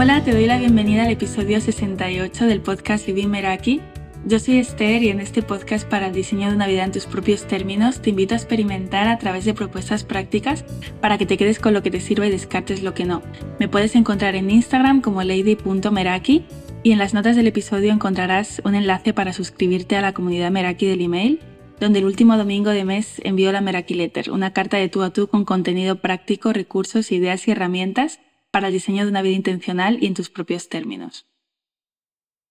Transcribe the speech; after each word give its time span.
Hola, 0.00 0.22
te 0.22 0.30
doy 0.30 0.46
la 0.46 0.58
bienvenida 0.58 1.02
al 1.02 1.10
episodio 1.10 1.60
68 1.60 2.46
del 2.46 2.60
podcast 2.60 3.04
Vivir 3.04 3.26
Meraki. 3.26 3.80
Yo 4.26 4.38
soy 4.38 4.58
Esther 4.58 5.02
y 5.02 5.08
en 5.08 5.18
este 5.18 5.42
podcast 5.42 5.88
para 5.88 6.06
el 6.06 6.12
diseño 6.12 6.48
de 6.48 6.54
una 6.54 6.68
vida 6.68 6.84
en 6.84 6.92
tus 6.92 7.06
propios 7.06 7.48
términos 7.48 8.00
te 8.00 8.10
invito 8.10 8.34
a 8.34 8.36
experimentar 8.36 9.08
a 9.08 9.18
través 9.18 9.44
de 9.44 9.54
propuestas 9.54 10.04
prácticas 10.04 10.64
para 11.00 11.18
que 11.18 11.26
te 11.26 11.36
quedes 11.36 11.58
con 11.58 11.74
lo 11.74 11.82
que 11.82 11.90
te 11.90 11.98
sirva 11.98 12.28
y 12.28 12.30
descartes 12.30 12.84
lo 12.84 12.94
que 12.94 13.06
no. 13.06 13.22
Me 13.58 13.66
puedes 13.66 13.96
encontrar 13.96 14.36
en 14.36 14.52
Instagram 14.52 15.00
como 15.00 15.24
lady.meraki 15.24 16.44
y 16.84 16.92
en 16.92 16.98
las 16.98 17.12
notas 17.12 17.34
del 17.34 17.48
episodio 17.48 17.92
encontrarás 17.92 18.62
un 18.64 18.76
enlace 18.76 19.12
para 19.12 19.32
suscribirte 19.32 19.96
a 19.96 20.00
la 20.00 20.12
comunidad 20.12 20.52
Meraki 20.52 20.86
del 20.86 21.00
email, 21.00 21.40
donde 21.80 21.98
el 21.98 22.04
último 22.04 22.36
domingo 22.36 22.70
de 22.70 22.84
mes 22.84 23.20
envío 23.24 23.50
la 23.50 23.62
Meraki 23.62 23.94
Letter, 23.94 24.30
una 24.30 24.52
carta 24.52 24.76
de 24.76 24.88
tú 24.88 25.02
a 25.02 25.10
tú 25.10 25.26
con 25.26 25.44
contenido 25.44 25.96
práctico, 25.96 26.52
recursos, 26.52 27.10
ideas 27.10 27.48
y 27.48 27.50
herramientas 27.50 28.20
para 28.58 28.66
el 28.66 28.72
diseño 28.72 29.04
de 29.04 29.10
una 29.12 29.22
vida 29.22 29.36
intencional 29.36 29.98
y 30.02 30.06
en 30.06 30.14
tus 30.14 30.30
propios 30.30 30.68
términos. 30.68 31.26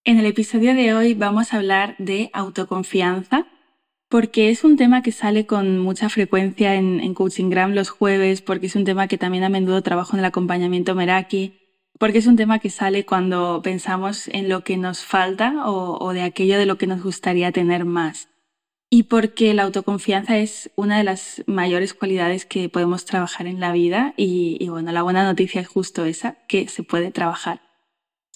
En 0.06 0.18
el 0.18 0.26
episodio 0.26 0.74
de 0.74 0.94
hoy 0.94 1.16
vamos 1.16 1.52
a 1.52 1.58
hablar 1.58 1.96
de 1.98 2.30
autoconfianza, 2.32 3.46
porque 4.08 4.50
es 4.50 4.64
un 4.64 4.78
tema 4.78 5.02
que 5.02 5.12
sale 5.12 5.46
con 5.46 5.80
mucha 5.80 6.08
frecuencia 6.08 6.76
en, 6.76 7.02
en 7.02 7.14
Coachingram 7.14 7.74
los 7.74 7.90
jueves, 7.90 8.42
porque 8.42 8.68
es 8.68 8.78
un 8.78 8.86
tema 8.86 9.10
que 9.10 9.18
también 9.18 9.44
a 9.44 9.50
menudo 9.50 9.82
trabajo 9.82 10.14
en 10.14 10.20
el 10.20 10.26
acompañamiento 10.26 10.96
Meraki, 10.96 11.60
porque 12.00 12.20
es 12.20 12.28
un 12.28 12.38
tema 12.38 12.60
que 12.60 12.70
sale 12.70 13.06
cuando 13.06 13.62
pensamos 13.62 14.30
en 14.30 14.48
lo 14.48 14.64
que 14.64 14.78
nos 14.78 15.04
falta 15.04 15.66
o 15.66 16.14
de 16.14 16.22
aquello 16.22 16.58
de 16.58 16.68
lo 16.68 16.78
que 16.78 16.88
nos 16.88 17.04
gustaría 17.04 17.52
tener 17.52 17.84
más 17.84 18.30
y 18.90 19.04
porque 19.04 19.54
la 19.54 19.64
autoconfianza 19.64 20.38
es 20.38 20.72
una 20.76 20.98
de 20.98 21.04
las 21.04 21.44
mayores 21.46 21.94
cualidades 21.94 22.46
que 22.46 22.70
podemos 22.70 23.06
trabajar 23.06 23.48
en 23.48 23.60
la 23.60 23.74
vida 23.74 24.14
y, 24.16 24.66
bueno, 24.70 24.92
la 24.92 25.04
buena 25.04 25.26
noticia 25.26 25.60
es 25.62 25.68
justo 25.68 26.06
esa, 26.06 26.38
que 26.48 26.68
se 26.70 26.84
puede 26.84 27.12
trabajar. 27.12 27.62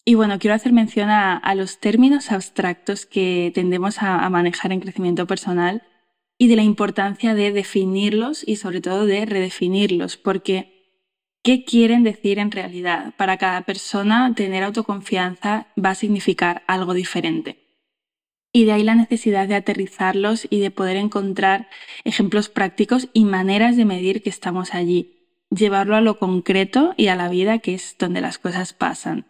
Y 0.03 0.15
bueno, 0.15 0.39
quiero 0.39 0.55
hacer 0.55 0.73
mención 0.73 1.09
a, 1.09 1.55
los 1.55 1.79
términos 1.79 2.31
abstractos 2.31 3.05
que 3.05 3.51
tendemos 3.55 4.01
a, 4.01 4.29
manejar 4.29 4.73
en 4.73 4.81
crecimiento 4.81 5.25
personal 5.25 5.83
y 6.37 6.47
de 6.47 6.55
la 6.57 6.63
importancia 6.63 7.33
de 7.33 7.51
definirlos 7.51 8.43
y 8.45 8.57
sobre 8.57 8.81
todo 8.81 9.05
de 9.05 9.25
redefinirlos, 9.25 10.17
porque 10.17 10.97
¿qué 11.43 11.63
quieren 11.63 12.03
decir 12.03 12.39
en 12.39 12.51
realidad? 12.51 13.13
Para 13.15 13.37
cada 13.37 13.61
persona 13.61 14.33
tener 14.35 14.63
autoconfianza 14.63 15.67
va 15.83 15.91
a 15.91 15.95
significar 15.95 16.63
algo 16.67 16.93
diferente. 16.93 17.60
Y 18.53 18.65
de 18.65 18.73
ahí 18.73 18.83
la 18.83 18.95
necesidad 18.95 19.47
de 19.47 19.55
aterrizarlos 19.55 20.47
y 20.49 20.59
de 20.59 20.71
poder 20.71 20.97
encontrar 20.97 21.69
ejemplos 22.03 22.49
prácticos 22.49 23.09
y 23.13 23.25
maneras 23.25 23.77
de 23.77 23.85
medir 23.85 24.21
que 24.21 24.29
estamos 24.29 24.73
allí, 24.73 25.27
llevarlo 25.49 25.95
a 25.95 26.01
lo 26.01 26.19
concreto 26.19 26.93
y 26.97 27.07
a 27.07 27.15
la 27.15 27.29
vida, 27.29 27.59
que 27.59 27.73
es 27.73 27.95
donde 27.97 28.21
las 28.21 28.37
cosas 28.37 28.73
pasan. 28.73 29.25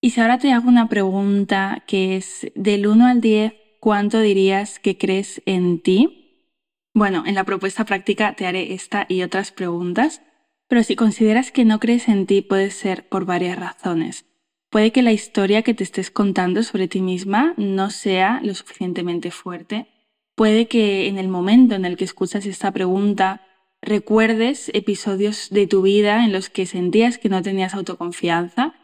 Y 0.00 0.10
si 0.10 0.20
ahora 0.20 0.38
te 0.38 0.52
hago 0.52 0.68
una 0.68 0.90
pregunta 0.90 1.82
que 1.86 2.16
es 2.16 2.52
del 2.54 2.86
1 2.86 3.06
al 3.06 3.20
10, 3.22 3.54
¿cuánto 3.80 4.20
dirías 4.20 4.78
que 4.78 4.98
crees 4.98 5.40
en 5.46 5.80
ti? 5.80 6.50
Bueno, 6.92 7.24
en 7.26 7.34
la 7.34 7.44
propuesta 7.44 7.86
práctica 7.86 8.34
te 8.34 8.46
haré 8.46 8.74
esta 8.74 9.06
y 9.08 9.22
otras 9.22 9.50
preguntas, 9.50 10.20
pero 10.68 10.82
si 10.82 10.94
consideras 10.94 11.50
que 11.50 11.64
no 11.64 11.80
crees 11.80 12.08
en 12.08 12.26
ti 12.26 12.42
puede 12.42 12.70
ser 12.70 13.08
por 13.08 13.24
varias 13.24 13.58
razones. 13.58 14.26
Puede 14.74 14.90
que 14.90 15.02
la 15.02 15.12
historia 15.12 15.62
que 15.62 15.72
te 15.72 15.84
estés 15.84 16.10
contando 16.10 16.64
sobre 16.64 16.88
ti 16.88 17.00
misma 17.00 17.54
no 17.56 17.90
sea 17.90 18.40
lo 18.42 18.52
suficientemente 18.56 19.30
fuerte. 19.30 19.86
Puede 20.34 20.66
que 20.66 21.06
en 21.06 21.16
el 21.16 21.28
momento 21.28 21.76
en 21.76 21.84
el 21.84 21.96
que 21.96 22.02
escuchas 22.02 22.44
esta 22.44 22.72
pregunta 22.72 23.46
recuerdes 23.80 24.72
episodios 24.74 25.50
de 25.50 25.68
tu 25.68 25.82
vida 25.82 26.24
en 26.24 26.32
los 26.32 26.50
que 26.50 26.66
sentías 26.66 27.18
que 27.18 27.28
no 27.28 27.40
tenías 27.40 27.74
autoconfianza. 27.74 28.74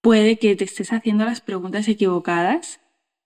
Puede 0.00 0.38
que 0.38 0.56
te 0.56 0.64
estés 0.64 0.94
haciendo 0.94 1.26
las 1.26 1.42
preguntas 1.42 1.88
equivocadas, 1.88 2.80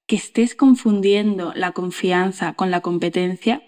que 0.09 0.17
estés 0.17 0.57
confundiendo 0.57 1.53
la 1.55 1.71
confianza 1.71 2.55
con 2.55 2.73
la 2.73 2.81
competencia 2.81 3.63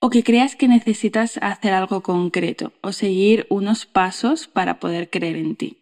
o 0.00 0.10
que 0.10 0.22
creas 0.22 0.54
que 0.54 0.68
necesitas 0.68 1.38
hacer 1.40 1.72
algo 1.72 2.02
concreto 2.02 2.74
o 2.82 2.92
seguir 2.92 3.46
unos 3.48 3.86
pasos 3.86 4.48
para 4.48 4.80
poder 4.80 5.08
creer 5.08 5.36
en 5.36 5.56
ti. 5.56 5.79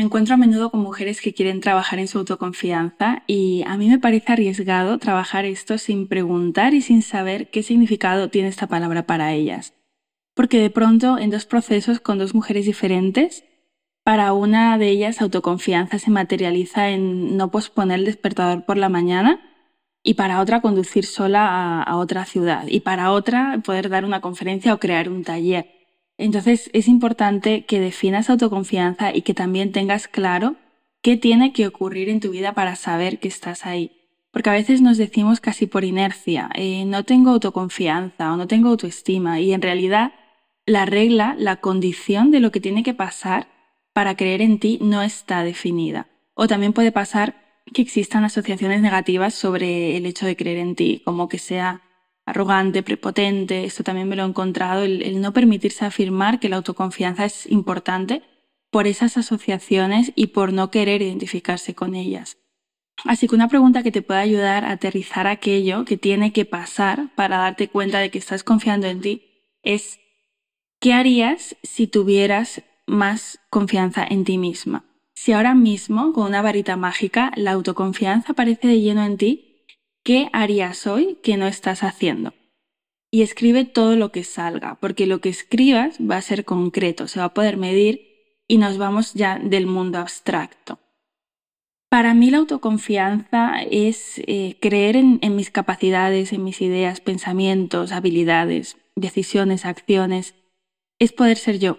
Me 0.00 0.06
encuentro 0.06 0.32
a 0.32 0.38
menudo 0.38 0.70
con 0.70 0.80
mujeres 0.80 1.20
que 1.20 1.34
quieren 1.34 1.60
trabajar 1.60 1.98
en 1.98 2.08
su 2.08 2.16
autoconfianza 2.16 3.22
y 3.26 3.62
a 3.66 3.76
mí 3.76 3.86
me 3.86 3.98
parece 3.98 4.32
arriesgado 4.32 4.96
trabajar 4.96 5.44
esto 5.44 5.76
sin 5.76 6.08
preguntar 6.08 6.72
y 6.72 6.80
sin 6.80 7.02
saber 7.02 7.50
qué 7.50 7.62
significado 7.62 8.30
tiene 8.30 8.48
esta 8.48 8.66
palabra 8.66 9.02
para 9.02 9.34
ellas. 9.34 9.74
Porque 10.32 10.58
de 10.58 10.70
pronto 10.70 11.18
en 11.18 11.28
dos 11.28 11.44
procesos 11.44 12.00
con 12.00 12.16
dos 12.16 12.34
mujeres 12.34 12.64
diferentes, 12.64 13.44
para 14.02 14.32
una 14.32 14.78
de 14.78 14.88
ellas 14.88 15.20
autoconfianza 15.20 15.98
se 15.98 16.10
materializa 16.10 16.88
en 16.88 17.36
no 17.36 17.50
posponer 17.50 17.98
el 17.98 18.06
despertador 18.06 18.64
por 18.64 18.78
la 18.78 18.88
mañana 18.88 19.38
y 20.02 20.14
para 20.14 20.40
otra 20.40 20.62
conducir 20.62 21.04
sola 21.04 21.82
a, 21.82 21.96
otra 21.98 22.24
ciudad 22.24 22.64
y 22.68 22.80
para 22.80 23.12
otra 23.12 23.60
poder 23.62 23.90
dar 23.90 24.06
una 24.06 24.22
conferencia 24.22 24.72
o 24.72 24.80
crear 24.80 25.10
un 25.10 25.24
taller. 25.24 25.79
Entonces 26.20 26.68
es 26.74 26.86
importante 26.86 27.64
que 27.64 27.80
definas 27.80 28.28
autoconfianza 28.28 29.16
y 29.16 29.22
que 29.22 29.32
también 29.32 29.72
tengas 29.72 30.06
claro 30.06 30.56
qué 31.00 31.16
tiene 31.16 31.54
que 31.54 31.66
ocurrir 31.66 32.10
en 32.10 32.20
tu 32.20 32.30
vida 32.30 32.52
para 32.52 32.76
saber 32.76 33.20
que 33.20 33.28
estás 33.28 33.64
ahí. 33.64 33.92
Porque 34.30 34.50
a 34.50 34.52
veces 34.52 34.82
nos 34.82 34.98
decimos 34.98 35.40
casi 35.40 35.66
por 35.66 35.82
inercia, 35.82 36.50
eh, 36.54 36.84
no 36.84 37.04
tengo 37.04 37.30
autoconfianza 37.30 38.34
o 38.34 38.36
no 38.36 38.46
tengo 38.46 38.68
autoestima 38.68 39.40
y 39.40 39.54
en 39.54 39.62
realidad 39.62 40.12
la 40.66 40.84
regla, 40.84 41.34
la 41.38 41.56
condición 41.56 42.30
de 42.30 42.40
lo 42.40 42.52
que 42.52 42.60
tiene 42.60 42.82
que 42.82 42.92
pasar 42.92 43.48
para 43.94 44.14
creer 44.14 44.42
en 44.42 44.58
ti 44.58 44.78
no 44.82 45.00
está 45.00 45.42
definida. 45.42 46.06
O 46.34 46.46
también 46.46 46.74
puede 46.74 46.92
pasar 46.92 47.62
que 47.72 47.80
existan 47.80 48.24
asociaciones 48.24 48.82
negativas 48.82 49.32
sobre 49.32 49.96
el 49.96 50.04
hecho 50.04 50.26
de 50.26 50.36
creer 50.36 50.58
en 50.58 50.74
ti, 50.74 51.00
como 51.02 51.30
que 51.30 51.38
sea 51.38 51.80
arrogante, 52.26 52.82
prepotente, 52.82 53.64
esto 53.64 53.82
también 53.82 54.08
me 54.08 54.16
lo 54.16 54.24
he 54.24 54.28
encontrado, 54.28 54.82
el, 54.82 55.20
no 55.20 55.32
permitirse 55.32 55.84
afirmar 55.84 56.40
que 56.40 56.48
la 56.48 56.56
autoconfianza 56.56 57.24
es 57.24 57.46
importante 57.50 58.22
por 58.70 58.86
esas 58.86 59.16
asociaciones 59.16 60.12
y 60.14 60.28
por 60.28 60.52
no 60.52 60.70
querer 60.70 61.02
identificarse 61.02 61.74
con 61.74 61.94
ellas. 61.94 62.38
Así 63.04 63.26
que 63.26 63.34
una 63.34 63.48
pregunta 63.48 63.82
que 63.82 63.92
te 63.92 64.02
puede 64.02 64.20
ayudar 64.20 64.64
a 64.64 64.72
aterrizar 64.72 65.26
aquello 65.26 65.84
que 65.84 65.96
tiene 65.96 66.32
que 66.32 66.44
pasar 66.44 67.14
para 67.14 67.38
darte 67.38 67.68
cuenta 67.68 67.98
de 67.98 68.10
que 68.10 68.18
estás 68.18 68.44
confiando 68.44 68.86
en 68.86 69.00
ti 69.00 69.22
es 69.62 69.98
¿qué 70.80 70.92
harías 70.92 71.56
si 71.62 71.86
tuvieras 71.86 72.62
más 72.86 73.40
confianza 73.50 74.06
en 74.08 74.24
ti 74.24 74.38
misma? 74.38 74.84
Si 75.14 75.32
ahora 75.32 75.54
mismo, 75.54 76.12
con 76.12 76.26
una 76.26 76.40
varita 76.40 76.76
mágica, 76.76 77.32
la 77.36 77.52
autoconfianza 77.52 78.32
aparece 78.32 78.68
de 78.68 78.80
lleno 78.80 79.04
en 79.04 79.18
ti, 79.18 79.49
¿Qué 80.10 80.28
harías 80.32 80.88
hoy 80.88 81.18
que 81.22 81.36
no 81.36 81.46
estás 81.46 81.84
haciendo? 81.84 82.34
Y 83.12 83.22
escribe 83.22 83.64
todo 83.64 83.94
lo 83.94 84.10
que 84.10 84.24
salga, 84.24 84.76
porque 84.80 85.06
lo 85.06 85.20
que 85.20 85.28
escribas 85.28 85.98
va 86.00 86.16
a 86.16 86.20
ser 86.20 86.44
concreto, 86.44 87.06
se 87.06 87.20
va 87.20 87.26
a 87.26 87.32
poder 87.32 87.56
medir 87.56 88.42
y 88.48 88.58
nos 88.58 88.76
vamos 88.76 89.14
ya 89.14 89.38
del 89.38 89.68
mundo 89.68 89.98
abstracto. 89.98 90.80
Para 91.88 92.12
mí 92.14 92.28
la 92.32 92.38
autoconfianza 92.38 93.62
es 93.70 94.20
eh, 94.26 94.56
creer 94.60 94.96
en, 94.96 95.20
en 95.22 95.36
mis 95.36 95.52
capacidades, 95.52 96.32
en 96.32 96.42
mis 96.42 96.60
ideas, 96.60 97.00
pensamientos, 97.00 97.92
habilidades, 97.92 98.78
decisiones, 98.96 99.64
acciones. 99.64 100.34
Es 100.98 101.12
poder 101.12 101.36
ser 101.36 101.60
yo. 101.60 101.78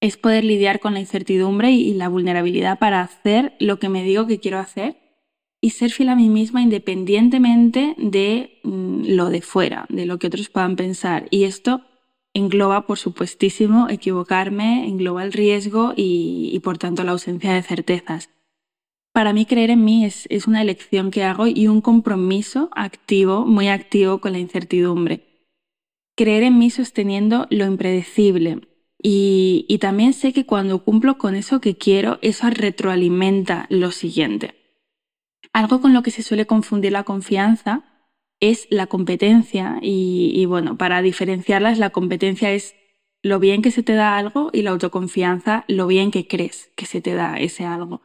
Es 0.00 0.16
poder 0.16 0.42
lidiar 0.42 0.80
con 0.80 0.94
la 0.94 1.00
incertidumbre 1.00 1.70
y 1.70 1.92
la 1.92 2.08
vulnerabilidad 2.08 2.78
para 2.78 3.02
hacer 3.02 3.52
lo 3.60 3.78
que 3.78 3.90
me 3.90 4.04
digo 4.04 4.26
que 4.26 4.40
quiero 4.40 4.58
hacer 4.58 5.05
y 5.60 5.70
ser 5.70 5.90
fiel 5.90 6.10
a 6.10 6.16
mí 6.16 6.28
misma 6.28 6.62
independientemente 6.62 7.94
de 7.98 8.60
mm, 8.62 9.04
lo 9.08 9.30
de 9.30 9.42
fuera, 9.42 9.86
de 9.88 10.06
lo 10.06 10.18
que 10.18 10.28
otros 10.28 10.48
puedan 10.48 10.76
pensar. 10.76 11.26
Y 11.30 11.44
esto 11.44 11.82
engloba, 12.34 12.86
por 12.86 12.98
supuestísimo, 12.98 13.88
equivocarme, 13.88 14.86
engloba 14.86 15.24
el 15.24 15.32
riesgo 15.32 15.94
y, 15.96 16.60
por 16.62 16.76
tanto 16.76 17.02
la 17.02 17.12
ausencia 17.12 17.54
de 17.54 17.62
certezas. 17.62 18.30
Para 19.12 19.32
mí 19.32 19.46
creer 19.46 19.70
en 19.70 19.84
mí 19.84 20.04
es, 20.04 20.28
una 20.46 20.60
elección 20.60 21.10
que 21.10 21.24
hago 21.24 21.46
y 21.46 21.68
un 21.68 21.80
compromiso 21.80 22.68
activo, 22.72 23.46
muy 23.46 23.68
activo 23.68 24.20
con 24.20 24.32
la 24.32 24.38
incertidumbre. 24.38 25.24
Creer 26.14 26.42
en 26.42 26.58
mí 26.58 26.68
sosteniendo 26.68 27.46
lo 27.48 27.64
impredecible. 27.64 28.60
Y, 29.02 29.64
y 29.68 29.78
también 29.78 30.12
sé 30.12 30.34
que 30.34 30.44
cuando 30.44 30.84
cumplo 30.84 31.16
con 31.16 31.34
eso 31.34 31.60
que 31.62 31.76
quiero, 31.76 32.18
eso 32.20 32.50
retroalimenta 32.50 33.66
lo 33.70 33.90
siguiente. 33.92 34.65
Algo 35.56 35.80
con 35.80 35.94
lo 35.94 36.02
que 36.02 36.10
se 36.10 36.22
suele 36.22 36.44
confundir 36.44 36.92
la 36.92 37.04
confianza 37.04 37.82
es 38.40 38.68
la 38.68 38.88
competencia 38.88 39.78
y, 39.80 40.44
bueno, 40.44 40.76
para 40.76 41.00
diferenciarlas, 41.00 41.78
la 41.78 41.88
competencia 41.88 42.52
es 42.52 42.74
lo 43.22 43.38
bien 43.38 43.62
que 43.62 43.70
se 43.70 43.82
te 43.82 43.94
da 43.94 44.18
algo 44.18 44.50
y 44.52 44.60
la 44.60 44.72
autoconfianza 44.72 45.64
lo 45.66 45.86
bien 45.86 46.10
que 46.10 46.28
crees 46.28 46.70
que 46.76 46.84
se 46.84 47.00
te 47.00 47.14
da 47.14 47.38
ese 47.38 47.64
algo. 47.64 48.02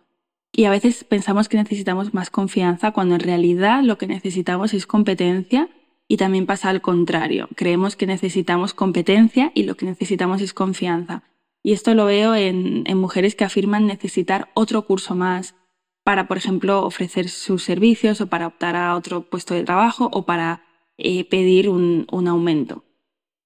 Y 0.53 0.63
a 0.63 0.69
veces 0.69 1.03
pensamos 1.03 1.49
que 1.49 1.57
necesitamos 1.57 2.13
más 2.13 2.29
confianza 2.29 2.93
cuando 2.93 3.15
en 3.15 3.21
realidad 3.21 3.83
lo 3.83 3.97
que 3.97 4.07
necesitamos 4.07 4.73
es 4.73 4.87
competencia 4.87 5.67
y 6.07 6.15
también 6.15 6.45
pasa 6.45 6.69
al 6.69 6.79
contrario. 6.79 7.49
Creemos 7.57 7.97
que 7.97 8.07
necesitamos 8.07 8.73
competencia 8.73 9.51
y 9.53 9.63
lo 9.63 9.75
que 9.75 9.87
necesitamos 9.87 10.41
es 10.41 10.53
confianza. 10.53 11.23
Y 11.63 11.73
esto 11.73 11.95
lo 11.95 12.05
veo 12.05 12.33
en, 12.33 12.85
mujeres 12.95 13.35
que 13.35 13.43
afirman 13.43 13.87
necesitar 13.87 14.51
otro 14.53 14.85
curso 14.85 15.15
más 15.15 15.55
para, 16.03 16.27
por 16.27 16.37
ejemplo, 16.37 16.83
ofrecer 16.83 17.29
sus 17.29 17.63
servicios 17.63 18.21
o 18.21 18.27
para 18.27 18.47
optar 18.47 18.75
a 18.75 18.95
otro 18.95 19.29
puesto 19.29 19.53
de 19.53 19.63
trabajo 19.63 20.09
o 20.11 20.25
para 20.25 20.63
eh, 20.97 21.25
pedir 21.25 21.69
un, 21.69 22.07
un 22.11 22.27
aumento. 22.27 22.83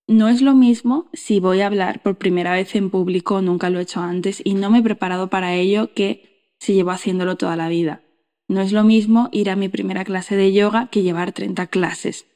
No 0.07 0.30
es 0.30 0.42
lo 0.42 0.54
mismo 0.54 1.10
si 1.13 1.40
voy 1.40 1.62
a 1.62 1.68
hablar 1.68 2.02
por 2.04 2.18
primera 2.18 2.54
vez 2.54 2.75
en 2.75 2.90
público, 2.90 3.42
nunca 3.42 3.69
lo 3.69 3.80
he 3.80 3.84
hecho 3.84 4.02
antes 4.02 4.42
y 4.44 4.54
no 4.54 4.69
me 4.69 4.80
he 4.80 4.84
preparado 4.84 5.30
para 5.30 5.56
ello 5.56 5.94
que 5.94 6.54
si 6.60 6.74
llevo 6.74 6.92
haciéndolo 6.92 7.38
toda 7.38 7.56
la 7.56 7.69
vida. 7.69 8.04
No 8.48 8.62
es 8.62 8.72
lo 8.72 8.84
mismo 8.84 9.30
ir 9.31 9.50
a 9.50 9.56
mi 9.56 9.69
primera 9.69 10.06
clase 10.06 10.36
de 10.36 10.54
yoga 10.54 10.90
que 10.92 11.01
llevar 11.01 11.31
30 11.31 11.68
clases. 11.68 12.28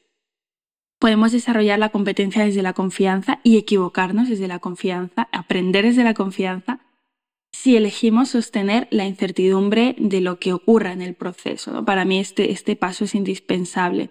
Podemos 0.98 1.32
desarrollar 1.32 1.78
la 1.78 1.90
competencia 1.90 2.44
desde 2.44 2.62
la 2.62 2.72
confianza 2.72 3.40
y 3.42 3.56
equivocarnos 3.56 4.28
desde 4.28 4.48
la 4.48 4.58
confianza, 4.58 5.28
aprender 5.32 5.84
desde 5.84 6.04
la 6.04 6.14
confianza, 6.14 6.80
si 7.52 7.76
elegimos 7.76 8.30
sostener 8.30 8.88
la 8.90 9.06
incertidumbre 9.06 9.96
de 9.98 10.20
lo 10.20 10.38
que 10.38 10.52
ocurra 10.52 10.92
en 10.92 11.02
el 11.02 11.14
proceso. 11.14 11.84
Para 11.84 12.04
mí 12.04 12.18
este, 12.18 12.52
este 12.52 12.76
paso 12.76 13.04
es 13.04 13.14
indispensable 13.14 14.10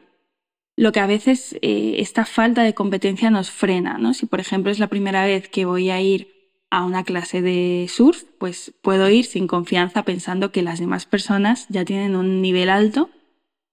lo 0.80 0.94
que 0.94 1.02
a 1.02 1.08
veces 1.08 1.58
eh, 1.62 1.96
esta 1.98 2.24
falta 2.24 2.64
de 2.64 2.74
competencia 2.74 3.30
nos 3.30 3.52
frena. 3.52 3.98
¿no? 3.98 4.14
Si, 4.14 4.26
por 4.26 4.40
ejemplo, 4.40 4.72
es 4.72 4.80
la 4.80 4.88
primera 4.88 5.26
vez 5.26 5.50
que 5.50 5.66
voy 5.66 5.90
a 5.90 6.00
ir 6.00 6.30
a 6.70 6.86
una 6.86 7.04
clase 7.04 7.42
de 7.42 7.88
surf, 7.90 8.24
pues 8.38 8.74
puedo 8.82 9.10
ir 9.10 9.26
sin 9.26 9.46
confianza 9.46 10.04
pensando 10.04 10.54
que 10.54 10.62
las 10.62 10.80
demás 10.80 11.06
personas 11.06 11.66
ya 11.68 11.84
tienen 11.84 12.16
un 12.16 12.42
nivel 12.42 12.70
alto 12.70 13.10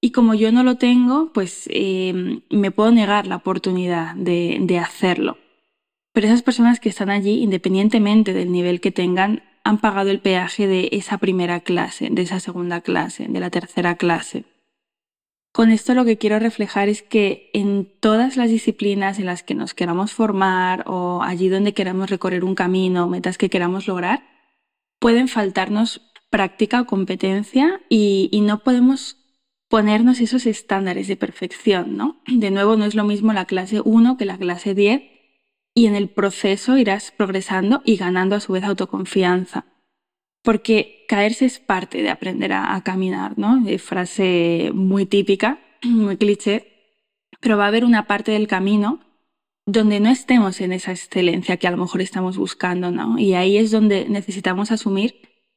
y 0.00 0.10
como 0.10 0.34
yo 0.34 0.50
no 0.50 0.64
lo 0.64 0.78
tengo, 0.78 1.32
pues 1.32 1.68
em, 1.70 2.40
me 2.50 2.72
puedo 2.72 2.90
negar 2.90 3.28
la 3.28 3.36
oportunidad 3.36 4.16
de, 4.16 4.58
de 4.62 4.78
hacerlo. 4.80 5.38
Pero 6.12 6.26
esas 6.26 6.42
personas 6.42 6.80
que 6.80 6.88
están 6.88 7.10
allí, 7.10 7.40
independientemente 7.40 8.32
del 8.32 8.50
nivel 8.50 8.80
que 8.80 8.90
tengan, 8.90 9.44
han 9.66 9.78
pagado 9.78 10.10
el 10.10 10.20
peaje 10.20 10.68
de 10.68 10.88
esa 10.92 11.18
primera 11.18 11.58
clase, 11.58 12.08
de 12.08 12.22
esa 12.22 12.38
segunda 12.38 12.82
clase, 12.82 13.26
de 13.28 13.40
la 13.40 13.50
tercera 13.50 13.96
clase. 13.96 14.44
Con 15.52 15.70
esto 15.70 15.94
lo 15.94 16.04
que 16.04 16.18
quiero 16.18 16.38
reflejar 16.38 16.88
es 16.88 17.02
que 17.02 17.50
en 17.52 17.90
todas 17.98 18.36
las 18.36 18.48
disciplinas 18.48 19.18
en 19.18 19.26
las 19.26 19.42
que 19.42 19.56
nos 19.56 19.74
queramos 19.74 20.12
formar 20.12 20.84
o 20.86 21.20
allí 21.22 21.48
donde 21.48 21.74
queramos 21.74 22.10
recorrer 22.10 22.44
un 22.44 22.54
camino, 22.54 23.08
metas 23.08 23.38
que 23.38 23.50
queramos 23.50 23.88
lograr, 23.88 24.22
pueden 25.00 25.26
faltarnos 25.26 26.12
práctica 26.30 26.82
o 26.82 26.86
competencia 26.86 27.80
y, 27.88 28.30
no 28.42 28.60
podemos 28.60 29.16
ponernos 29.68 30.20
esos 30.20 30.46
estándares 30.46 31.08
de 31.08 31.16
perfección, 31.16 31.96
¿no? 31.96 32.22
De 32.28 32.52
nuevo, 32.52 32.76
no 32.76 32.84
es 32.84 32.94
lo 32.94 33.02
mismo 33.02 33.32
la 33.32 33.46
clase 33.46 33.80
1 33.84 34.16
que 34.16 34.26
la 34.26 34.38
clase 34.38 34.74
10 34.74 35.15
y 35.76 35.86
en 35.86 35.94
el 35.94 36.08
proceso 36.08 36.76
irás 36.76 37.12
progresando 37.16 37.82
y 37.84 37.96
ganando 37.96 38.34
a 38.34 38.40
su 38.40 38.52
vez 38.52 38.64
autoconfianza 38.64 39.66
porque 40.46 41.04
caerse 41.08 41.44
es 41.44 41.58
parte 41.58 42.02
de 42.02 42.08
aprender 42.08 42.52
a, 42.52 42.80
caminar, 42.84 43.36
¿no? 43.36 43.60
De 43.64 43.80
frase 43.80 44.70
muy 44.72 45.04
típica, 45.04 45.58
muy 45.82 46.16
cliché, 46.18 47.00
pero 47.40 47.58
va 47.58 47.64
a 47.64 47.68
haber 47.68 47.84
una 47.84 48.06
parte 48.06 48.30
del 48.30 48.46
camino 48.46 49.00
donde 49.66 49.98
no 49.98 50.08
estemos 50.08 50.60
en 50.60 50.72
esa 50.72 50.92
excelencia 50.92 51.56
que 51.56 51.66
a 51.66 51.72
lo 51.72 51.78
mejor 51.78 52.00
estamos 52.00 52.36
buscando, 52.36 52.92
¿no? 52.92 53.18
Y 53.18 53.34
ahí 53.34 53.56
es 53.56 53.72
donde 53.72 54.08
necesitamos 54.08 54.70
asumir 54.70 55.16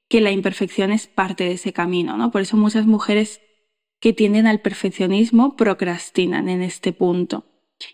que 0.10 0.22
la 0.22 0.32
imperfección 0.32 0.92
es 0.92 1.06
parte 1.06 1.44
de 1.44 1.52
ese 1.52 1.72
camino, 1.72 2.18
¿no? 2.18 2.32
Por 2.32 2.42
eso 2.42 2.58
muchas 2.58 2.88
mujeres 2.88 3.42
que 4.00 4.12
tienden 4.12 4.48
al 4.48 4.60
perfeccionismo 4.60 5.56
procrastinan 5.56 6.50
en 6.50 6.64
este 6.64 6.94
punto. 6.94 7.46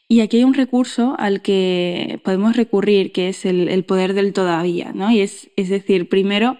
Y 0.07 0.21
aquí 0.21 0.37
hay 0.37 0.43
un 0.43 0.53
recurso 0.53 1.15
al 1.17 1.41
que 1.41 2.19
podemos 2.23 2.55
recurrir, 2.55 3.11
que 3.11 3.29
es 3.29 3.45
el, 3.45 3.83
poder 3.85 4.13
del 4.13 4.33
todavía, 4.33 4.91
¿no? 4.93 5.11
Y 5.11 5.21
es, 5.21 5.49
es 5.55 5.69
decir, 5.69 6.09
primero, 6.09 6.57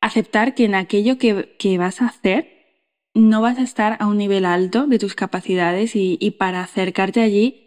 aceptar 0.00 0.54
que 0.54 0.64
en 0.64 0.74
aquello 0.74 1.18
que, 1.18 1.78
vas 1.78 2.02
a 2.02 2.06
hacer 2.06 2.54
no 3.14 3.40
vas 3.40 3.58
a 3.58 3.62
estar 3.62 3.96
a 3.98 4.06
un 4.06 4.18
nivel 4.18 4.44
alto 4.44 4.86
de 4.86 4.98
tus 4.98 5.14
capacidades 5.14 5.92
y, 5.94 6.30
para 6.38 6.60
acercarte 6.60 7.22
allí 7.22 7.62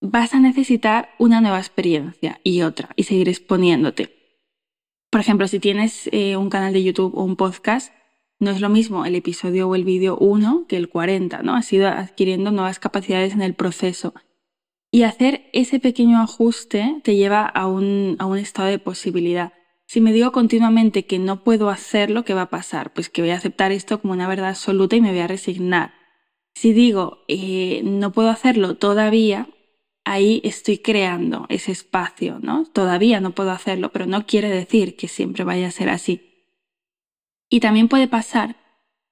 vas 0.00 0.34
a 0.34 0.40
necesitar 0.40 1.10
una 1.18 1.40
nueva 1.40 1.58
experiencia 1.58 2.40
y 2.44 2.62
otra 2.62 2.90
y 2.96 3.04
seguir 3.04 3.28
exponiéndote. 3.28 4.14
Por 5.10 5.20
ejemplo, 5.20 5.48
si 5.48 5.60
tienes 5.60 6.10
eh, 6.12 6.36
un 6.36 6.50
canal 6.50 6.72
de 6.72 6.82
YouTube 6.82 7.16
o 7.16 7.22
un 7.22 7.36
podcast, 7.36 7.94
no 8.40 8.50
es 8.50 8.60
lo 8.60 8.68
mismo 8.68 9.06
el 9.06 9.14
episodio 9.14 9.68
o 9.68 9.74
el 9.74 9.84
vídeo 9.84 10.16
1 10.18 10.66
que 10.68 10.76
el 10.76 10.88
40, 10.88 11.42
¿no? 11.42 11.54
Has 11.54 11.72
ido 11.72 11.88
adquiriendo 11.88 12.50
nuevas 12.50 12.78
capacidades 12.78 13.32
en 13.32 13.42
el 13.42 13.54
proceso. 13.54 14.14
Y 14.90 15.02
hacer 15.02 15.50
ese 15.52 15.80
pequeño 15.80 16.20
ajuste 16.20 17.00
te 17.02 17.16
lleva 17.16 17.46
a 17.46 17.66
un, 17.66 18.16
a 18.18 18.26
un 18.26 18.38
estado 18.38 18.68
de 18.68 18.78
posibilidad. 18.78 19.52
Si 19.86 20.00
me 20.00 20.12
digo 20.12 20.32
continuamente 20.32 21.06
que 21.06 21.18
no 21.18 21.44
puedo 21.44 21.68
hacerlo, 21.68 22.24
¿qué 22.24 22.34
va 22.34 22.42
a 22.42 22.50
pasar? 22.50 22.92
Pues 22.92 23.10
que 23.10 23.22
voy 23.22 23.30
a 23.30 23.36
aceptar 23.36 23.72
esto 23.72 24.00
como 24.00 24.12
una 24.12 24.28
verdad 24.28 24.50
absoluta 24.50 24.96
y 24.96 25.00
me 25.00 25.10
voy 25.10 25.20
a 25.20 25.26
resignar. 25.26 25.94
Si 26.54 26.72
digo 26.72 27.24
eh, 27.28 27.82
no 27.84 28.12
puedo 28.12 28.30
hacerlo 28.30 28.76
todavía, 28.76 29.48
ahí 30.04 30.40
estoy 30.44 30.78
creando 30.78 31.46
ese 31.48 31.72
espacio, 31.72 32.38
¿no? 32.40 32.64
Todavía 32.66 33.20
no 33.20 33.34
puedo 33.34 33.50
hacerlo, 33.50 33.90
pero 33.92 34.06
no 34.06 34.26
quiere 34.26 34.48
decir 34.48 34.96
que 34.96 35.08
siempre 35.08 35.44
vaya 35.44 35.68
a 35.68 35.72
ser 35.72 35.88
así. 35.88 36.33
Y 37.54 37.60
también 37.60 37.86
puede 37.86 38.08
pasar 38.08 38.56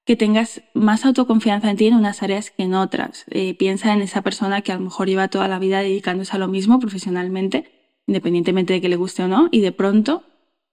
que 0.03 0.17
tengas 0.17 0.63
más 0.73 1.05
autoconfianza 1.05 1.71
en 1.71 1.77
ti 1.77 1.87
en 1.87 1.93
unas 1.93 2.23
áreas 2.23 2.51
que 2.51 2.63
en 2.63 2.73
otras. 2.73 3.23
Eh, 3.29 3.55
piensa 3.57 3.93
en 3.93 4.01
esa 4.01 4.21
persona 4.21 4.59
que 4.59 4.73
a 4.73 4.75
lo 4.75 4.81
mejor 4.81 5.07
lleva 5.07 5.29
toda 5.29 5.47
la 5.47 5.59
vida 5.59 5.79
dedicándose 5.79 6.35
a 6.35 6.39
lo 6.39 6.49
mismo 6.49 6.77
profesionalmente, 6.77 7.71
independientemente 8.05 8.73
de 8.73 8.81
que 8.81 8.89
le 8.89 8.97
guste 8.97 9.23
o 9.23 9.29
no, 9.29 9.47
y 9.49 9.61
de 9.61 9.71
pronto 9.71 10.23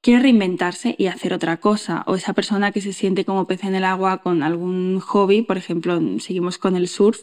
quiere 0.01 0.21
reinventarse 0.21 0.97
y 0.99 1.07
hacer 1.07 1.33
otra 1.33 1.59
cosa. 1.59 2.03
O 2.09 2.17
esa 2.17 2.33
persona 2.33 2.73
que 2.73 2.81
se 2.81 2.93
siente 2.93 3.25
como 3.25 3.47
pez 3.47 3.63
en 3.63 3.77
el 3.77 3.85
agua 3.85 4.21
con 4.21 4.43
algún 4.43 4.99
hobby, 4.99 5.43
por 5.43 5.57
ejemplo, 5.57 6.01
seguimos 6.19 6.59
con 6.59 6.75
el 6.75 6.89
surf, 6.89 7.21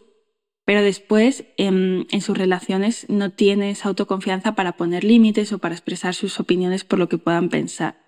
pero 0.63 0.81
después 0.81 1.43
en, 1.57 2.07
sus 2.21 2.37
relaciones 2.37 3.05
no 3.09 3.31
tiene 3.31 3.71
esa 3.71 3.89
autoconfianza 3.89 4.55
para 4.55 4.77
poner 4.77 5.03
límites 5.03 5.51
o 5.51 5.57
para 5.59 5.75
expresar 5.75 6.13
sus 6.13 6.39
opiniones 6.39 6.85
por 6.85 6.99
lo 6.99 7.09
que 7.09 7.17
puedan 7.17 7.49
pensar. 7.49 8.06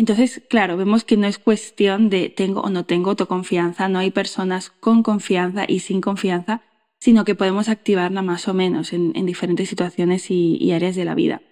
Entonces, 0.00 0.40
claro, 0.48 0.78
vemos 0.78 1.04
que 1.04 1.18
no 1.18 1.26
es 1.26 1.36
cuestión 1.36 2.08
de 2.08 2.30
tengo 2.30 2.62
o 2.62 2.70
no 2.70 2.86
tengo 2.86 3.10
autoconfianza, 3.10 3.86
no 3.90 3.98
hay 3.98 4.10
personas 4.10 4.70
con 4.70 5.02
confianza 5.02 5.66
y 5.68 5.80
sin 5.80 6.00
confianza, 6.00 6.62
sino 6.98 7.26
que 7.26 7.34
podemos 7.34 7.68
activarla 7.68 8.22
más 8.22 8.48
o 8.48 8.54
menos 8.54 8.94
en, 8.94 9.12
diferentes 9.26 9.68
situaciones 9.68 10.30
y 10.30 10.72
áreas 10.72 10.96
de 10.96 11.04
la 11.04 11.14
vida. 11.14 11.42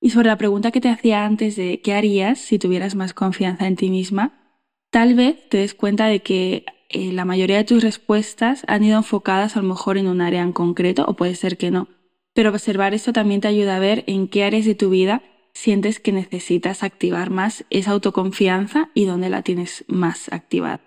Y 0.00 0.10
sobre 0.10 0.28
la 0.28 0.38
pregunta 0.38 0.70
que 0.70 0.80
te 0.80 0.88
hacía 0.88 1.24
antes 1.24 1.56
de 1.56 1.80
qué 1.80 1.94
harías 1.94 2.38
si 2.38 2.60
tuvieras 2.60 2.94
más 2.94 3.12
confianza 3.12 3.66
en 3.66 3.74
ti 3.74 3.90
misma, 3.90 4.56
tal 4.92 5.14
vez 5.14 5.48
te 5.48 5.58
des 5.58 5.74
cuenta 5.74 6.06
de 6.06 6.20
que 6.20 6.66
eh, 6.90 7.10
la 7.10 7.24
mayoría 7.24 7.56
de 7.56 7.64
tus 7.64 7.82
respuestas 7.82 8.62
han 8.68 8.84
ido 8.84 8.98
enfocadas 8.98 9.56
a 9.56 9.62
lo 9.62 9.66
mejor 9.66 9.98
en 9.98 10.06
un 10.06 10.20
área 10.20 10.42
en 10.42 10.52
concreto 10.52 11.06
o 11.08 11.16
puede 11.16 11.34
ser 11.34 11.56
que 11.56 11.72
no. 11.72 11.88
Pero 12.34 12.50
observar 12.50 12.94
esto 12.94 13.12
también 13.12 13.40
te 13.40 13.48
ayuda 13.48 13.74
a 13.74 13.80
ver 13.80 14.04
en 14.06 14.28
qué 14.28 14.44
áreas 14.44 14.64
de 14.64 14.76
tu 14.76 14.90
vida 14.90 15.24
sientes 15.54 16.00
que 16.00 16.12
necesitas 16.12 16.82
activar 16.82 17.30
más 17.30 17.64
esa 17.70 17.92
autoconfianza 17.92 18.90
y 18.94 19.04
dónde 19.04 19.30
la 19.30 19.42
tienes 19.42 19.84
más 19.88 20.32
activada. 20.32 20.80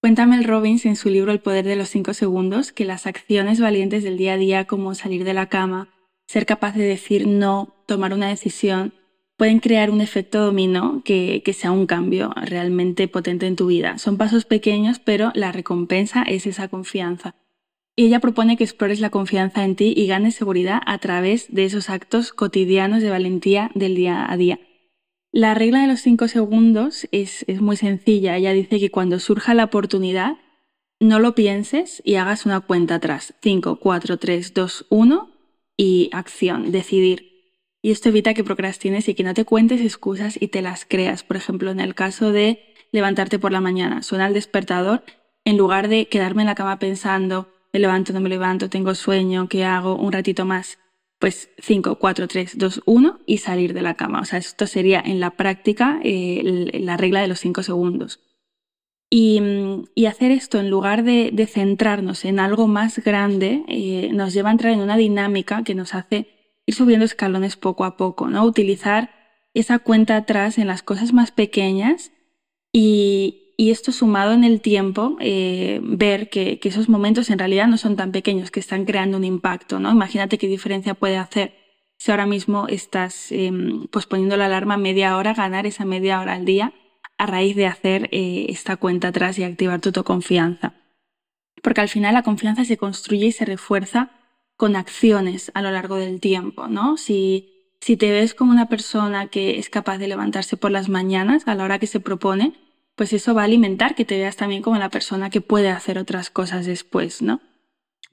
Cuéntame 0.00 0.36
el 0.36 0.44
Robbins 0.44 0.86
en 0.86 0.96
su 0.96 1.10
libro 1.10 1.30
El 1.30 1.40
poder 1.40 1.66
de 1.66 1.76
los 1.76 1.90
cinco 1.90 2.14
segundos 2.14 2.72
que 2.72 2.86
las 2.86 3.06
acciones 3.06 3.60
valientes 3.60 4.02
del 4.02 4.16
día 4.16 4.32
a 4.32 4.38
día 4.38 4.64
como 4.64 4.94
salir 4.94 5.24
de 5.24 5.34
la 5.34 5.46
cama, 5.46 5.88
ser 6.26 6.46
capaz 6.46 6.74
de 6.74 6.84
decir 6.84 7.26
no, 7.26 7.74
tomar 7.86 8.14
una 8.14 8.28
decisión, 8.28 8.94
pueden 9.36 9.58
crear 9.58 9.90
un 9.90 10.00
efecto 10.00 10.40
dominó 10.44 11.02
que, 11.02 11.42
sea 11.54 11.72
un 11.72 11.86
cambio 11.86 12.32
realmente 12.36 13.08
potente 13.08 13.46
en 13.46 13.56
tu 13.56 13.66
vida. 13.66 13.98
Son 13.98 14.16
pasos 14.16 14.44
pequeños, 14.44 14.98
pero 14.98 15.32
la 15.34 15.50
recompensa 15.50 16.22
es 16.22 16.46
esa 16.46 16.68
confianza. 16.68 17.34
Y 18.00 18.06
ella 18.06 18.20
propone 18.20 18.56
que 18.56 18.64
explores 18.64 19.00
la 19.00 19.10
confianza 19.10 19.62
en 19.62 19.76
ti 19.76 19.92
y 19.94 20.06
ganes 20.06 20.34
seguridad 20.34 20.80
a 20.86 20.96
través 20.96 21.52
de 21.52 21.66
esos 21.66 21.90
actos 21.90 22.32
cotidianos 22.32 23.02
de 23.02 23.10
valentía 23.10 23.70
del 23.74 23.94
día 23.94 24.24
a 24.32 24.38
día. 24.38 24.58
La 25.32 25.52
regla 25.52 25.82
de 25.82 25.86
los 25.86 26.00
cinco 26.00 26.26
segundos 26.26 27.06
es, 27.12 27.44
es 27.46 27.60
muy 27.60 27.76
sencilla. 27.76 28.38
Ella 28.38 28.54
dice 28.54 28.80
que 28.80 28.90
cuando 28.90 29.18
surja 29.18 29.52
la 29.52 29.64
oportunidad, 29.64 30.38
no 30.98 31.18
lo 31.18 31.34
pienses 31.34 32.00
y 32.02 32.14
hagas 32.14 32.46
una 32.46 32.60
cuenta 32.60 32.94
atrás. 32.94 33.34
5, 33.42 33.76
4, 33.76 34.16
3, 34.16 34.54
2, 34.54 34.86
1 34.88 35.30
y 35.76 36.08
acción, 36.14 36.72
decidir. 36.72 37.52
Y 37.82 37.90
esto 37.90 38.08
evita 38.08 38.32
que 38.32 38.44
procrastines 38.44 39.10
y 39.10 39.14
que 39.14 39.24
no 39.24 39.34
te 39.34 39.44
cuentes 39.44 39.82
excusas 39.82 40.40
y 40.40 40.48
te 40.48 40.62
las 40.62 40.86
creas. 40.86 41.22
Por 41.22 41.36
ejemplo, 41.36 41.70
en 41.70 41.80
el 41.80 41.94
caso 41.94 42.32
de 42.32 42.62
levantarte 42.92 43.38
por 43.38 43.52
la 43.52 43.60
mañana, 43.60 44.02
suena 44.02 44.26
el 44.26 44.32
despertador, 44.32 45.04
en 45.44 45.58
lugar 45.58 45.88
de 45.88 46.08
quedarme 46.08 46.40
en 46.40 46.46
la 46.46 46.54
cama 46.54 46.78
pensando, 46.78 47.49
me 47.72 47.80
levanto, 47.80 48.12
no 48.12 48.20
me 48.20 48.28
levanto, 48.28 48.68
tengo 48.68 48.94
sueño, 48.94 49.48
¿qué 49.48 49.64
hago? 49.64 49.96
Un 49.96 50.12
ratito 50.12 50.44
más. 50.44 50.78
Pues 51.18 51.50
5, 51.58 51.96
4, 51.96 52.28
3, 52.28 52.58
2, 52.58 52.82
1 52.86 53.20
y 53.26 53.38
salir 53.38 53.74
de 53.74 53.82
la 53.82 53.94
cama. 53.94 54.20
O 54.20 54.24
sea, 54.24 54.38
esto 54.38 54.66
sería 54.66 55.00
en 55.04 55.20
la 55.20 55.32
práctica 55.32 56.00
eh, 56.02 56.70
la 56.72 56.96
regla 56.96 57.20
de 57.20 57.28
los 57.28 57.40
5 57.40 57.62
segundos. 57.62 58.20
Y, 59.12 60.06
hacer 60.06 60.30
esto 60.30 60.60
en 60.60 60.70
lugar 60.70 61.02
de, 61.02 61.46
centrarnos 61.46 62.24
en 62.24 62.38
algo 62.38 62.68
más 62.68 62.98
grande 63.04 63.64
eh, 63.68 64.10
nos 64.12 64.32
lleva 64.32 64.50
a 64.50 64.52
entrar 64.52 64.72
en 64.72 64.80
una 64.80 64.96
dinámica 64.96 65.62
que 65.64 65.74
nos 65.74 65.94
hace 65.94 66.28
ir 66.66 66.74
subiendo 66.74 67.04
escalones 67.04 67.56
poco 67.56 67.84
a 67.84 67.96
poco, 67.96 68.28
¿no? 68.28 68.44
Utilizar 68.44 69.10
esa 69.52 69.80
cuenta 69.80 70.16
atrás 70.16 70.58
en 70.58 70.68
las 70.68 70.82
cosas 70.82 71.12
más 71.12 71.32
pequeñas 71.32 72.12
y, 72.72 73.49
esto 73.68 73.92
sumado 73.92 74.32
en 74.32 74.42
el 74.42 74.62
tiempo, 74.62 75.18
eh, 75.20 75.80
ver 75.82 76.30
que, 76.30 76.58
esos 76.62 76.88
momentos 76.88 77.28
en 77.28 77.38
realidad 77.38 77.66
no 77.66 77.76
son 77.76 77.94
tan 77.94 78.10
pequeños, 78.10 78.50
que 78.50 78.60
están 78.60 78.86
creando 78.86 79.18
un 79.18 79.24
impacto, 79.24 79.78
¿no? 79.78 79.90
Imagínate 79.90 80.38
qué 80.38 80.46
diferencia 80.46 80.94
puede 80.94 81.18
hacer 81.18 81.52
si 81.98 82.10
ahora 82.10 82.24
mismo 82.24 82.66
estás 82.68 83.30
em, 83.30 83.86
pues 83.88 84.06
poniendo 84.06 84.38
la 84.38 84.46
alarma 84.46 84.78
media 84.78 85.14
hora, 85.18 85.34
ganar 85.34 85.66
esa 85.66 85.84
media 85.84 86.18
hora 86.20 86.32
al 86.32 86.46
día 86.46 86.72
a 87.18 87.26
raíz 87.26 87.54
de 87.54 87.66
hacer 87.66 88.08
eh, 88.12 88.46
esta 88.48 88.78
cuenta 88.78 89.08
atrás 89.08 89.38
y 89.38 89.44
activar 89.44 89.82
tu 89.82 89.90
autoconfianza. 89.90 90.72
Porque 91.62 91.82
al 91.82 91.90
final 91.90 92.14
la 92.14 92.22
confianza 92.22 92.64
se 92.64 92.78
construye 92.78 93.26
y 93.26 93.32
se 93.32 93.44
refuerza 93.44 94.12
con 94.56 94.74
acciones 94.76 95.50
a 95.52 95.60
lo 95.60 95.70
largo 95.70 95.96
del 95.96 96.20
tiempo, 96.20 96.68
¿no? 96.68 96.96
Si, 96.96 97.74
si 97.82 97.98
te 97.98 98.10
ves 98.10 98.32
como 98.32 98.52
una 98.52 98.70
persona 98.70 99.26
que 99.26 99.58
es 99.58 99.68
capaz 99.68 99.98
de 99.98 100.08
levantarse 100.08 100.56
por 100.56 100.70
las 100.70 100.88
mañanas 100.88 101.46
a 101.46 101.54
la 101.54 101.64
hora 101.64 101.78
que 101.78 101.86
se 101.86 102.00
propone, 102.00 102.54
pues 103.00 103.14
eso 103.14 103.32
va 103.32 103.40
a 103.40 103.44
alimentar 103.46 103.94
que 103.94 104.04
te 104.04 104.18
veas 104.18 104.36
también 104.36 104.60
como 104.60 104.76
la 104.76 104.90
persona 104.90 105.30
que 105.30 105.40
puede 105.40 105.70
hacer 105.70 105.96
otras 105.96 106.28
cosas 106.28 106.66
después, 106.66 107.22
¿no? 107.22 107.40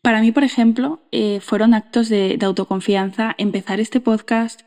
Para 0.01 0.21
mí, 0.21 0.31
por 0.31 0.45
ejemplo, 0.45 1.01
eh, 1.11 1.41
fueron 1.41 1.73
actos 1.73 2.07
de, 2.07 2.39
autoconfianza 2.41 3.35
empezar 3.37 3.81
este 3.81 3.99
podcast, 3.99 4.61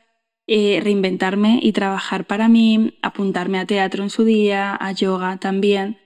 eh, 0.46 0.78
reinventarme 0.84 1.58
y 1.62 1.72
trabajar 1.72 2.26
para 2.26 2.48
mí, 2.48 2.98
apuntarme 3.00 3.60
a 3.60 3.64
teatro 3.64 4.02
en 4.02 4.10
su 4.10 4.24
día, 4.24 4.76
a 4.78 4.92
yoga 4.92 5.38
también, 5.38 5.96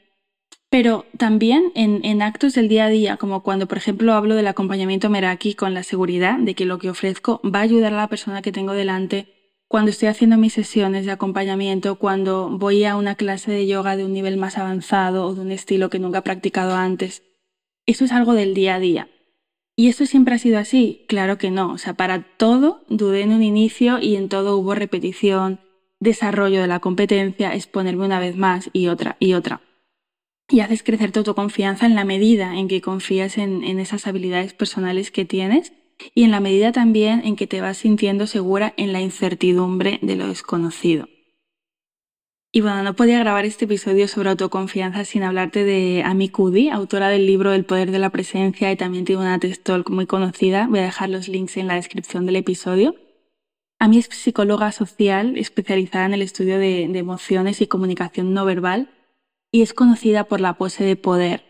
pero 0.71 1.07
también 1.19 1.73
en, 1.75 2.23
actos 2.23 2.55
del 2.55 2.69
día 2.69 2.85
a 2.85 2.91
día, 2.91 3.17
como 3.17 3.43
cuando, 3.43 3.67
por 3.67 3.79
ejemplo, 3.79 4.13
hablo 4.13 4.37
del 4.37 4.47
acompañamiento 4.47 5.11
Meraki 5.11 5.55
con 5.55 5.75
la 5.75 5.83
seguridad 5.83 6.39
de 6.39 6.55
que 6.55 6.67
lo 6.67 6.79
que 6.79 6.91
ofrezco 6.91 7.41
va 7.45 7.59
a 7.59 7.63
ayudar 7.63 7.93
a 7.93 7.97
la 7.97 8.09
persona 8.09 8.43
que 8.43 8.53
tengo 8.53 8.75
delante, 8.75 9.34
cuando 9.69 9.91
estoy 9.91 10.09
haciendo 10.09 10.37
mis 10.37 10.53
sesiones 10.53 11.07
de 11.07 11.13
acompañamiento, 11.13 11.97
cuando 11.99 12.49
voy 12.51 12.85
a 12.85 12.97
una 12.97 13.15
clase 13.15 13.51
de 13.51 13.67
yoga 13.67 13.97
de 13.97 14.05
un 14.05 14.13
nivel 14.13 14.37
más 14.37 14.59
avanzado 14.59 15.27
o 15.27 15.35
de 15.35 15.41
un 15.41 15.51
estilo 15.51 15.91
que 15.91 15.99
nunca 15.99 16.19
he 16.19 16.23
practicado 16.23 16.75
antes. 16.75 17.23
Eso 17.87 18.05
es 18.05 18.13
algo 18.13 18.35
del 18.35 18.55
día 18.55 18.77
a 18.77 18.81
día. 18.81 19.09
¿Y 19.77 19.89
esto 19.89 20.07
siempre 20.07 20.35
ha 20.35 20.39
sido 20.39 20.59
así? 20.59 21.05
Claro 21.09 21.39
que 21.39 21.51
no. 21.51 21.73
O 21.73 21.79
sea, 21.79 21.95
para 21.95 22.23
todo 22.37 22.85
dudé 22.89 23.23
en 23.23 23.33
un 23.33 23.43
inicio 23.43 23.99
y 23.99 24.17
en 24.17 24.29
todo 24.29 24.57
hubo 24.57 24.75
repetición, 24.75 25.61
desarrollo 25.99 26.61
de 26.61 26.69
la 26.69 26.81
competencia, 26.81 27.55
exponerme 27.55 28.05
una 28.05 28.21
vez 28.21 28.37
más 28.37 28.71
y 28.73 28.87
otra 28.89 29.17
y 29.19 29.35
otra. 29.35 29.63
Y 30.49 30.61
haces 30.61 30.83
crecer 30.83 31.11
tu 31.11 31.21
autoconfianza 31.21 31.87
en 31.87 31.95
la 31.95 32.05
medida 32.05 32.57
en 32.57 32.69
que 32.69 32.81
confías 32.81 33.39
en, 33.39 33.65
en 33.65 33.81
esas 33.81 34.07
habilidades 34.07 34.53
personales 34.53 35.11
que 35.11 35.25
tienes 35.25 35.73
y 36.15 36.25
en 36.25 36.31
la 36.31 36.41
medida 36.41 36.73
también 36.73 37.23
en 37.25 37.37
que 37.37 37.47
te 37.47 37.61
vas 37.61 37.79
sintiendo 37.79 38.27
segura 38.27 38.75
en 38.77 38.93
la 38.93 39.01
incertidumbre 39.01 39.99
de 40.03 40.17
lo 40.17 40.29
desconocido. 40.29 41.09
Y 42.57 42.61
bueno, 42.61 42.85
no 42.85 42.95
podía 42.95 43.19
grabar 43.19 43.45
este 43.45 43.65
episodio 43.65 44.07
sobre 44.07 44.31
autoconfianza 44.31 45.05
sin 45.05 45.25
hablarte 45.25 45.65
de 45.65 46.03
Amy 46.05 46.29
Cuddy, 46.29 46.69
autora 46.69 47.09
del 47.09 47.27
libro 47.27 47.53
El 47.53 47.65
poder 47.65 47.91
de 47.91 47.99
la 47.99 48.11
presencia 48.11 48.71
y 48.71 48.77
también 48.77 49.05
tiene 49.05 49.23
una 49.23 49.41
TED 49.41 49.59
Talk 49.61 49.91
muy 49.91 50.07
conocida. 50.07 50.69
Voy 50.69 50.79
a 50.79 50.85
dejar 50.85 51.11
los 51.11 51.27
links 51.27 51.57
en 51.57 51.67
la 51.67 51.75
descripción 51.75 52.27
del 52.27 52.37
episodio. 52.37 52.95
Amy 53.81 53.99
es 53.99 54.07
psicóloga 54.07 54.71
social 54.71 55.37
especializada 55.37 56.07
en 56.07 56.15
el 56.15 56.23
estudio 56.23 56.59
de, 56.61 56.85
emociones 56.85 57.61
y 57.61 57.67
comunicación 57.67 58.33
no 58.33 58.45
verbal 58.45 58.89
y 59.51 59.63
es 59.63 59.75
conocida 59.75 60.23
por 60.25 60.41
la 60.41 60.55
pose 60.55 60.85
de 60.85 60.95
poder. 60.95 61.44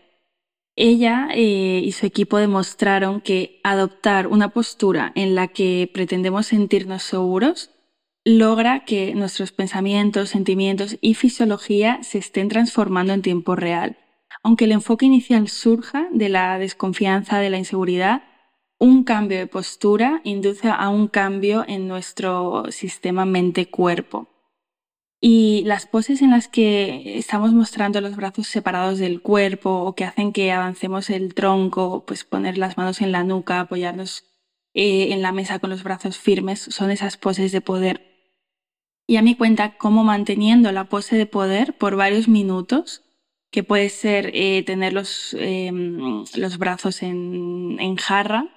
Ella 0.75 1.29
eh, 1.33 1.81
y 1.83 1.91
su 1.93 2.05
equipo 2.05 2.37
demostraron 2.37 3.21
que 3.21 3.61
adoptar 3.63 4.27
una 4.27 4.49
postura 4.49 5.11
en 5.15 5.33
la 5.33 5.47
que 5.47 5.89
pretendemos 5.93 6.47
sentirnos 6.47 7.03
seguros 7.03 7.71
logra 8.25 8.83
que 8.85 9.13
nuestros 9.13 9.51
pensamientos, 9.51 10.29
sentimientos 10.29 10.97
y 10.99 11.13
fisiología 11.13 11.99
se 12.01 12.17
estén 12.17 12.49
transformando 12.49 13.13
en 13.13 13.21
tiempo 13.21 13.55
real. 13.55 13.97
Aunque 14.43 14.65
el 14.65 14.73
enfoque 14.73 15.05
inicial 15.05 15.47
surja 15.47 16.07
de 16.11 16.29
la 16.29 16.57
desconfianza, 16.57 17.39
de 17.39 17.51
la 17.51 17.57
inseguridad, 17.57 18.23
un 18.79 19.03
cambio 19.03 19.37
de 19.37 19.47
postura 19.47 20.21
induce 20.23 20.69
a 20.69 20.89
un 20.89 21.07
cambio 21.07 21.63
en 21.67 21.87
nuestro 21.87 22.65
sistema 22.69 23.25
mente-cuerpo. 23.25 24.34
Y 25.27 25.63
las 25.65 25.87
poses 25.87 26.21
en 26.21 26.29
las 26.29 26.47
que 26.47 27.17
estamos 27.17 27.51
mostrando 27.51 27.99
los 27.99 28.15
brazos 28.15 28.45
separados 28.45 28.99
del 28.99 29.23
cuerpo 29.23 29.71
o 29.71 29.95
que 29.95 30.05
hacen 30.05 30.31
que 30.31 30.51
avancemos 30.51 31.09
el 31.09 31.33
tronco, 31.33 32.05
pues 32.05 32.23
poner 32.23 32.59
las 32.59 32.77
manos 32.77 33.01
en 33.01 33.11
la 33.11 33.23
nuca, 33.23 33.59
apoyarnos 33.59 34.23
eh, 34.75 35.13
en 35.13 35.23
la 35.23 35.31
mesa 35.31 35.57
con 35.57 35.71
los 35.71 35.81
brazos 35.81 36.19
firmes, 36.19 36.59
son 36.59 36.91
esas 36.91 37.17
poses 37.17 37.51
de 37.51 37.61
poder 37.61 38.15
y 39.07 39.17
a 39.17 39.23
mí 39.23 39.35
cuenta 39.35 39.79
cómo 39.79 40.03
manteniendo 40.03 40.71
la 40.71 40.89
pose 40.89 41.15
de 41.15 41.25
poder 41.25 41.73
por 41.75 41.95
varios 41.95 42.27
minutos, 42.27 43.01
que 43.49 43.63
puede 43.63 43.89
ser 43.89 44.29
eh, 44.35 44.61
tener 44.63 44.93
los, 44.93 45.35
em, 45.39 46.23
los, 46.35 46.59
brazos 46.59 47.01
en, 47.01 47.77
en 47.79 47.95
jarra, 47.95 48.47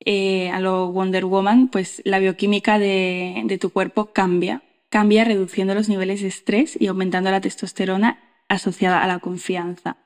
eh, 0.00 0.48
a 0.48 0.60
lo 0.60 0.92
Wonder 0.92 1.26
Woman, 1.26 1.68
pues 1.68 2.00
la 2.06 2.20
bioquímica 2.20 2.78
de, 2.78 3.42
de 3.44 3.58
tu 3.58 3.68
cuerpo 3.68 4.06
cambia. 4.14 4.62
Cambia 4.88 5.24
reduciendo 5.24 5.74
los 5.74 5.88
niveles 5.88 6.22
de 6.22 6.28
estrés 6.28 6.76
y 6.80 6.86
aumentando 6.86 7.30
la 7.30 7.40
testosterona 7.40 8.20
asociada 8.48 9.02
a 9.02 9.06
la 9.06 9.18
confianza. 9.18 9.96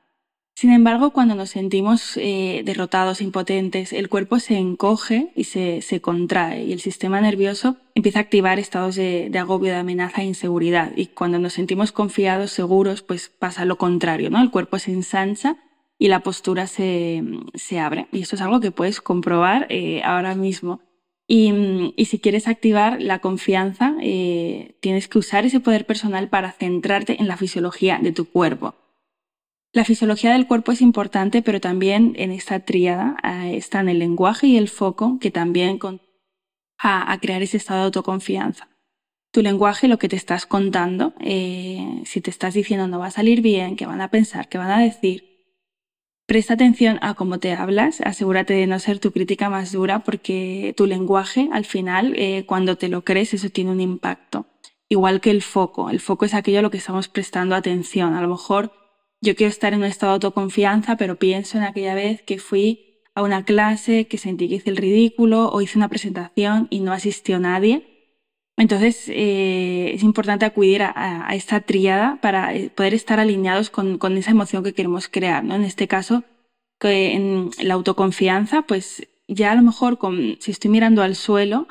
Sin 0.61 0.73
embargo, 0.73 1.13
cuando 1.13 1.35
nos 1.35 1.49
sentimos 1.49 2.19
eh, 2.19 2.61
derrotados, 2.67 3.23
impotentes, 3.23 3.95
el 3.95 4.11
cuerpo 4.11 4.39
se 4.41 4.59
encoge 4.59 5.33
y 5.35 5.45
se, 5.45 6.01
contrae 6.03 6.65
y 6.65 6.73
el 6.75 6.81
sistema 6.81 7.19
nervioso 7.21 7.79
empieza 7.95 8.19
a 8.19 8.23
activar 8.23 8.59
estados 8.59 8.95
de, 8.97 9.31
agobio, 9.39 9.73
de 9.73 9.79
amenaza 9.79 10.21
e 10.21 10.27
inseguridad. 10.27 10.93
Y 10.97 11.07
cuando 11.07 11.39
nos 11.39 11.55
sentimos 11.55 11.93
confiados, 11.93 12.51
seguros, 12.51 13.01
pues 13.01 13.31
pasa 13.31 13.65
lo 13.65 13.79
contrario, 13.79 14.29
¿no? 14.29 14.43
El 14.43 14.51
cuerpo 14.51 14.79
se 14.79 14.93
ensancha 14.93 15.57
y 15.99 16.09
la 16.09 16.21
postura 16.21 16.67
se, 16.67 17.23
abre. 17.81 18.09
Y 18.13 18.21
esto 18.21 18.37
es 18.37 18.43
algo 18.43 18.61
que 18.61 18.71
puedes 18.71 19.01
comprobar 19.01 19.67
eh, 19.71 20.03
ahora 20.05 20.35
mismo. 20.35 20.83
Y, 21.33 22.05
si 22.07 22.19
quieres 22.19 22.49
activar 22.49 23.01
la 23.01 23.21
confianza, 23.21 23.95
eh, 24.03 24.75
tienes 24.81 25.07
que 25.07 25.21
usar 25.21 25.47
ese 25.47 25.61
poder 25.61 25.87
personal 25.87 26.29
para 26.29 26.51
centrarte 26.51 27.21
en 27.21 27.29
la 27.29 27.37
fisiología 27.37 28.01
de 28.03 28.11
tu 28.11 28.25
cuerpo. 28.25 28.75
La 29.73 29.85
fisiología 29.85 30.33
del 30.33 30.49
cuerpo 30.49 30.73
es 30.73 30.81
importante, 30.81 31.41
pero 31.41 31.61
también 31.61 32.15
en 32.17 32.33
esta 32.33 32.59
tríada 32.59 33.17
eh, 33.23 33.57
están 33.57 33.89
el 33.89 34.01
lenguaje 34.01 34.49
y 34.49 34.57
el 34.57 34.69
foco, 34.69 35.19
que 35.21 35.31
también 35.31 35.79
con 35.79 36.01
a, 36.79 37.17
crear 37.21 37.43
ese 37.43 37.59
estado 37.59 37.79
de 37.79 37.85
autoconfianza. 37.87 38.69
Tu 39.31 39.43
lenguaje, 39.43 39.87
lo 39.87 40.01
que 40.01 40.09
te 40.09 40.17
estás 40.17 40.47
contando, 40.47 41.15
eh, 41.21 42.03
si 42.07 42.21
te 42.21 42.31
estás 42.31 42.55
diciendo 42.55 42.89
no 42.89 42.99
va 42.99 43.07
a 43.07 43.13
salir 43.13 43.41
bien, 43.41 43.77
qué 43.77 43.87
van 43.87 44.01
a 44.01 44.11
pensar, 44.11 44.49
qué 44.49 44.59
van 44.59 44.73
a 44.73 44.81
decir, 44.81 45.30
presta 46.31 46.55
atención 46.55 47.01
a 47.03 47.15
cómo 47.15 47.41
te 47.41 47.55
hablas, 47.55 48.01
asegúrate 48.03 48.55
de 48.55 48.69
no 48.69 48.79
ser 48.79 49.01
tu 49.01 49.11
crítica 49.11 49.51
más 49.51 49.73
dura, 49.73 50.05
porque 50.05 50.73
tu 50.77 50.87
lenguaje, 50.87 51.49
al 51.51 51.65
final, 51.65 52.15
eh, 52.17 52.45
cuando 52.47 52.77
te 52.77 52.87
lo 52.87 53.03
crees, 53.03 53.35
eso 53.35 53.51
tiene 53.51 53.73
un 53.73 53.81
impacto. 53.81 54.47
Igual 54.89 55.21
que 55.21 55.33
el 55.33 55.43
foco. 55.43 55.91
El 55.91 55.99
foco 55.99 56.27
es 56.27 56.35
aquello 56.35 56.61
a 56.61 56.63
lo 56.63 56.71
que 56.71 56.77
estamos 56.77 57.09
prestando 57.09 57.57
atención. 57.57 58.15
A 58.15 58.23
lo 58.23 58.29
mejor 58.29 58.71
yo 59.21 59.35
quiero 59.35 59.51
estar 59.51 59.73
en 59.73 59.81
un 59.81 59.87
estado 59.87 60.13
de 60.13 60.27
autoconfianza, 60.27 60.97
pero 60.97 61.17
pienso 61.17 61.59
en 61.59 61.65
aquella 61.65 61.97
vez 61.97 62.23
que 62.23 62.39
fui 62.39 63.03
a 63.17 63.25
una 63.25 63.45
clase, 63.45 64.07
que 64.07 64.17
sentí 64.17 64.49
que 64.49 64.55
hice 64.55 64.71
el 64.71 64.77
ridículo 64.77 65.49
o 65.49 65.61
hice 65.63 65.79
una 65.79 65.89
presentación 65.89 66.69
y 66.71 66.79
no 66.79 66.93
asistió 66.93 67.41
nadie. 67.41 68.00
Entonces 68.61 69.09
eh, 69.09 69.93
es 69.95 70.03
importante 70.03 70.45
acudir 70.45 70.83
a, 70.83 71.31
esta 71.33 71.61
tríada 71.61 72.19
para 72.21 72.55
eh, 72.55 72.69
poder 72.69 72.93
estar 72.93 73.19
alineados 73.19 73.71
con, 73.71 73.99
esa 74.19 74.33
emoción 74.33 74.63
que 74.63 74.75
queremos 74.75 75.09
crear. 75.09 75.43
¿no? 75.43 75.55
En 75.55 75.65
este 75.65 75.89
caso, 75.89 76.25
que 76.79 77.15
en 77.15 77.53
la 77.63 77.73
autoconfianza, 77.73 78.61
pues 78.61 79.09
ya 79.27 79.53
a 79.53 79.55
lo 79.55 79.63
mejor 79.63 79.99
si 80.41 80.51
estoy 80.51 80.71
mirando 80.71 81.03
al 81.03 81.17
suelo 81.17 81.69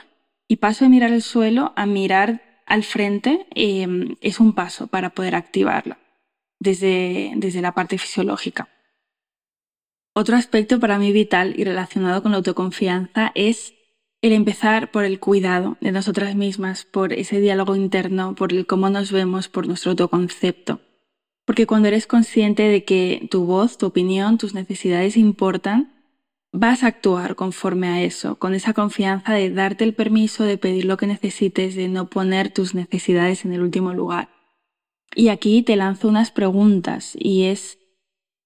y 0.48 0.56
paso 0.56 0.84
de 0.84 0.90
mirar 0.90 1.12
el 1.12 1.22
suelo 1.22 1.74
a 1.76 1.86
mirar 1.86 2.64
al 2.66 2.84
frente, 2.84 3.46
eh, 3.54 3.88
es 4.22 4.40
un 4.40 4.54
paso 4.54 4.88
para 4.88 5.12
poder 5.12 5.36
activarla 5.36 6.00
desde, 6.60 7.34
desde 7.36 7.62
la 7.62 7.76
parte 7.76 8.00
fisiológica. 8.00 8.68
Otro 10.16 10.36
aspecto 10.36 10.80
para 10.80 10.98
mí 10.98 11.12
vital 11.12 11.54
y 11.56 11.66
relacionado 11.66 12.24
con 12.24 12.32
la 12.32 12.38
autoconfianza 12.38 13.32
es 13.36 13.76
el 14.22 14.34
empezar 14.34 14.92
por 14.92 15.06
el 15.06 15.20
cuidado 15.20 15.78
de 15.80 15.92
nosotras 15.92 16.36
mismas, 16.36 16.86
por 16.86 17.14
ese 17.14 17.40
diálogo 17.40 17.76
interno, 17.76 18.36
por 18.36 18.52
el 18.54 18.66
cómo 18.66 18.90
nos 18.90 19.12
vemos, 19.12 19.48
por 19.48 19.68
nuestro 19.68 19.92
autoconcepto. 19.92 20.82
Porque 21.46 21.66
cuando 21.66 21.88
eres 21.88 22.06
consciente 22.06 22.64
de 22.64 22.84
que 22.84 23.28
tu 23.32 23.46
voz, 23.46 23.78
tu 23.78 23.88
opinión, 23.88 24.38
tus 24.38 24.54
necesidades 24.54 25.18
importan, 25.18 25.94
vas 26.52 26.84
a 26.84 26.88
actuar 26.88 27.36
conforme 27.36 27.88
a 27.88 28.04
eso, 28.04 28.36
con 28.36 28.54
esa 28.54 28.74
confianza 28.74 29.34
de 29.34 29.50
darte 29.50 29.84
el 29.84 29.94
permiso 29.94 30.44
de 30.44 30.58
pedir 30.58 30.86
lo 30.86 30.98
que 30.98 31.08
necesites, 31.08 31.76
de 31.76 31.88
no 31.88 32.10
poner 32.10 32.54
tus 32.54 32.76
necesidades 32.76 33.46
en 33.46 33.54
el 33.54 33.62
último 33.62 33.94
lugar. 33.94 34.30
Y 35.16 35.30
aquí 35.30 35.64
te 35.64 35.76
lanzo 35.76 36.08
unas 36.08 36.32
preguntas 36.32 37.14
y 37.18 37.46
es, 37.46 37.79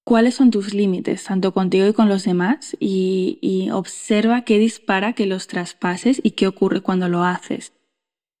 cuáles 0.04 0.34
son 0.34 0.50
tus 0.50 0.74
límites, 0.74 1.24
tanto 1.24 1.52
contigo 1.52 1.86
y 1.86 1.92
con 1.92 2.08
los 2.08 2.24
demás, 2.24 2.76
y, 2.78 3.38
y, 3.40 3.70
observa 3.70 4.42
qué 4.42 4.58
dispara 4.58 5.14
que 5.14 5.26
los 5.26 5.46
traspases 5.46 6.20
y 6.22 6.32
qué 6.32 6.46
ocurre 6.46 6.82
cuando 6.82 7.08
lo 7.08 7.24
haces. 7.24 7.72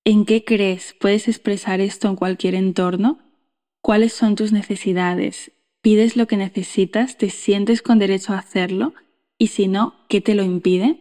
¿En 0.04 0.26
qué 0.26 0.44
crees? 0.44 0.94
¿Puedes 1.00 1.28
expresar 1.28 1.80
esto 1.80 2.08
en 2.08 2.16
cualquier 2.16 2.54
entorno? 2.54 3.20
¿Cuáles 3.80 4.12
son 4.12 4.34
tus 4.34 4.52
necesidades? 4.52 5.52
¿Pides 5.80 6.16
lo 6.16 6.26
que 6.26 6.36
necesitas? 6.36 7.16
¿Te 7.18 7.30
sientes 7.30 7.82
con 7.82 7.98
derecho 7.98 8.34
a 8.34 8.38
hacerlo? 8.38 8.94
Y 9.38 9.48
si 9.48 9.68
no, 9.68 9.94
¿qué 10.08 10.20
te 10.20 10.34
lo 10.34 10.42
impide? 10.42 11.00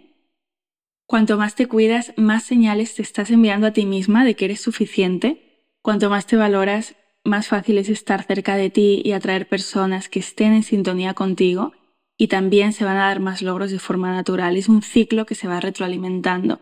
Cuanto 1.05 1.37
más 1.37 1.55
te 1.55 1.67
cuidas, 1.67 2.13
más 2.17 2.43
señales 2.43 2.95
te 2.95 3.01
estás 3.01 3.29
enviando 3.29 3.67
a 3.67 3.71
ti 3.71 3.85
misma 3.85 4.25
de 4.25 4.35
que 4.35 4.45
eres 4.45 4.61
suficiente. 4.61 5.67
Cuanto 5.81 6.09
más 6.09 6.25
te 6.25 6.37
valoras, 6.37 6.95
más 7.23 7.47
fácil 7.47 7.77
es 7.77 7.89
estar 7.89 8.23
cerca 8.23 8.55
de 8.55 8.69
ti 8.69 9.01
y 9.03 9.13
atraer 9.13 9.47
personas 9.47 10.09
que 10.09 10.19
estén 10.19 10.53
en 10.53 10.63
sintonía 10.63 11.13
contigo 11.13 11.73
y 12.17 12.27
también 12.27 12.73
se 12.73 12.83
van 12.83 12.97
a 12.97 13.07
dar 13.07 13.19
más 13.19 13.41
logros 13.41 13.71
de 13.71 13.79
forma 13.79 14.11
natural. 14.11 14.57
Es 14.57 14.69
un 14.69 14.81
ciclo 14.81 15.25
que 15.25 15.35
se 15.35 15.47
va 15.47 15.59
retroalimentando. 15.59 16.59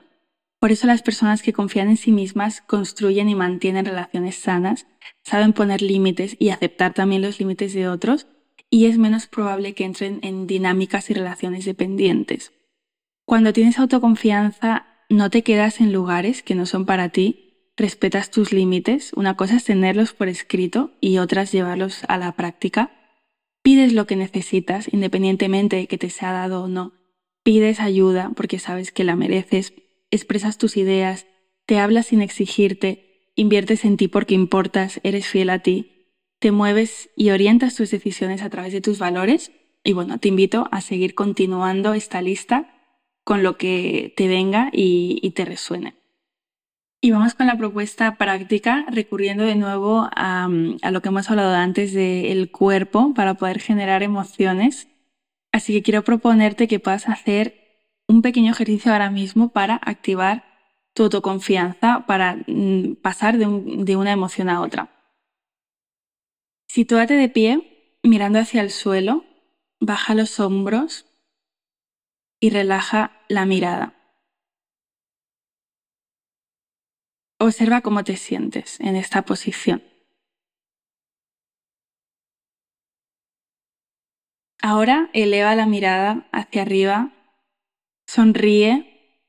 Por 0.59 0.71
eso 0.71 0.85
las 0.85 1.01
personas 1.01 1.41
que 1.41 1.53
confían 1.53 1.89
en 1.89 1.97
sí 1.97 2.11
mismas 2.11 2.61
construyen 2.61 3.29
y 3.29 3.35
mantienen 3.35 3.85
relaciones 3.85 4.35
sanas, 4.35 4.85
saben 5.23 5.53
poner 5.53 5.81
límites 5.81 6.35
y 6.37 6.49
aceptar 6.49 6.93
también 6.93 7.23
los 7.23 7.39
límites 7.39 7.73
de 7.73 7.87
otros 7.87 8.27
y 8.69 8.85
es 8.85 8.97
menos 8.97 9.27
probable 9.27 9.73
que 9.73 9.83
entren 9.83 10.19
en 10.21 10.45
dinámicas 10.45 11.09
y 11.09 11.15
relaciones 11.15 11.65
dependientes. 11.65 12.53
Cuando 13.25 13.53
tienes 13.53 13.79
autoconfianza, 13.79 14.85
no 15.09 15.29
te 15.29 15.41
quedas 15.41 15.81
en 15.81 15.91
lugares 15.91 16.43
que 16.43 16.55
no 16.55 16.65
son 16.65 16.85
para 16.85 17.09
ti 17.09 17.50
respetas 17.77 18.31
tus 18.31 18.51
límites. 18.51 19.11
Una 19.13 19.35
cosa 19.35 19.57
es 19.57 19.65
tenerlos 19.65 20.13
por 20.13 20.27
escrito 20.27 20.91
y 21.01 21.17
otra 21.17 21.43
es 21.43 21.51
llevarlos 21.51 22.03
a 22.07 22.17
la 22.17 22.33
práctica. 22.33 22.91
Pides 23.61 23.93
lo 23.93 24.07
que 24.07 24.15
necesitas, 24.15 24.91
independientemente 24.91 25.75
de 25.75 25.87
que 25.87 25.97
te 25.97 26.09
sea 26.09 26.31
dado 26.31 26.63
o 26.63 26.67
no. 26.67 26.93
Pides 27.43 27.79
ayuda 27.79 28.31
porque 28.35 28.59
sabes 28.59 28.91
que 28.91 29.03
la 29.03 29.15
mereces. 29.15 29.73
Expresas 30.09 30.57
tus 30.57 30.77
ideas, 30.77 31.27
te 31.65 31.79
hablas 31.79 32.07
sin 32.07 32.21
exigirte, 32.21 33.31
inviertes 33.35 33.85
en 33.85 33.97
ti 33.97 34.07
porque 34.07 34.35
importas, 34.35 34.99
eres 35.03 35.27
fiel 35.27 35.49
a 35.49 35.59
ti. 35.59 36.09
Te 36.39 36.51
mueves 36.51 37.11
y 37.15 37.29
orientas 37.29 37.75
tus 37.75 37.91
decisiones 37.91 38.41
a 38.41 38.49
través 38.49 38.73
de 38.73 38.81
tus 38.81 38.99
valores. 38.99 39.51
Y 39.83 39.93
bueno, 39.93 40.19
te 40.19 40.27
invito 40.27 40.67
a 40.71 40.81
seguir 40.81 41.13
continuando 41.15 41.93
esta 41.93 42.21
lista 42.21 42.73
con 43.23 43.43
lo 43.43 43.57
que 43.57 44.13
te 44.17 44.27
venga 44.27 44.69
y, 44.73 45.19
y 45.21 45.31
te 45.31 45.45
resuene. 45.45 46.00
Y 47.03 47.09
vamos 47.09 47.33
con 47.33 47.47
la 47.47 47.57
propuesta 47.57 48.15
práctica, 48.15 48.85
recurriendo 48.87 49.43
de 49.43 49.55
nuevo 49.55 50.07
a, 50.15 50.47
lo 50.47 51.01
que 51.01 51.09
hemos 51.09 51.31
hablado 51.31 51.55
antes 51.55 51.93
del 51.93 52.51
cuerpo 52.51 53.15
para 53.15 53.33
poder 53.33 53.59
generar 53.59 54.03
emociones. 54.03 54.87
Así 55.51 55.73
que 55.73 55.81
quiero 55.81 56.03
proponerte 56.03 56.67
que 56.67 56.79
puedas 56.79 57.09
hacer 57.09 57.89
un 58.07 58.21
pequeño 58.21 58.51
ejercicio 58.51 58.91
ahora 58.91 59.09
mismo 59.09 59.49
para 59.49 59.79
activar 59.83 60.45
tu 60.93 61.03
autoconfianza, 61.03 62.05
para 62.05 62.37
mm, 62.45 62.97
pasar 63.01 63.39
de, 63.39 63.47
de 63.83 63.95
una 63.95 64.11
emoción 64.11 64.47
a 64.47 64.61
otra. 64.61 64.91
Sitúate 66.67 67.15
de 67.15 67.29
pie, 67.29 67.97
mirando 68.03 68.37
hacia 68.37 68.61
el 68.61 68.69
suelo, 68.69 69.25
baja 69.79 70.13
los 70.13 70.39
hombros 70.39 71.07
y 72.39 72.51
relaja 72.51 73.23
la 73.27 73.47
mirada. 73.47 74.00
Observa 77.41 77.81
cómo 77.81 78.03
te 78.03 78.17
sientes 78.17 78.79
en 78.81 78.95
esta 78.95 79.23
posición. 79.23 79.81
Ahora 84.61 85.09
eleva 85.13 85.55
la 85.55 85.65
mirada 85.65 86.29
hacia 86.31 86.61
arriba, 86.61 87.11
sonríe, 88.05 89.19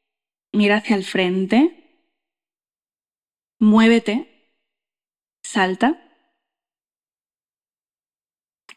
mira 0.53 0.77
hacia 0.77 0.96
el 0.96 1.05
frente, 1.05 2.05
muévete, 3.59 4.53
salta. 5.42 5.98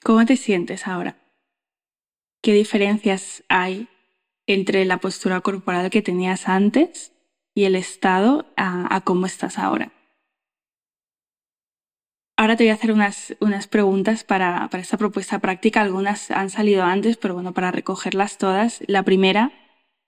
¿Cómo 0.02 0.26
te 0.26 0.38
sientes 0.38 0.88
ahora? 0.88 1.18
¿Qué 2.42 2.54
diferencias 2.54 3.44
hay 3.50 3.90
entre 4.48 4.86
la 4.86 5.00
postura 5.00 5.42
corporal 5.42 5.90
que 5.90 6.02
tenías 6.02 6.48
antes 6.48 7.15
y 7.56 7.64
el 7.64 7.76
estado 7.76 8.46
a, 8.58 9.02
cómo 9.06 9.26
estás 9.26 9.58
ahora. 9.58 9.92
Ahora 12.38 12.58
te 12.58 12.66
voy 12.66 12.72
a 12.72 12.74
hacer 12.74 12.92
unas, 12.92 13.36
unas 13.40 13.68
preguntas 13.68 14.26
para, 14.26 14.68
para, 14.70 14.84
esta 14.84 14.98
propuesta 14.98 15.40
práctica. 15.40 15.82
Algunas 15.82 16.32
han 16.32 16.50
salido 16.50 16.84
antes, 16.84 17.16
pero 17.16 17.34
bueno, 17.34 17.54
para 17.54 17.72
recogerlas 17.72 18.38
todas. 18.38 18.84
La 18.88 19.04
primera, 19.04 19.54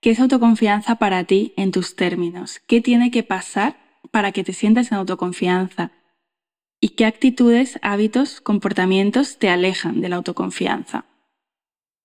¿qué 0.01 0.11
es 0.11 0.19
autoconfianza 0.19 0.95
para 0.95 1.23
ti 1.23 1.53
en 1.55 1.71
tus 1.71 1.95
términos? 1.95 2.59
¿Qué 2.67 2.81
tiene 2.81 3.11
que 3.11 3.23
pasar 3.23 3.77
para 4.11 4.33
que 4.33 4.43
te 4.43 4.51
sientas 4.51 4.91
en 4.91 4.97
autoconfianza? 4.97 5.91
¿Y 6.81 6.89
qué 6.89 7.05
actitudes, 7.05 7.79
hábitos, 7.81 8.41
comportamientos 8.41 9.39
te 9.39 9.49
alejan 9.49 10.01
de 10.01 10.09
la 10.09 10.17
autoconfianza? 10.17 11.05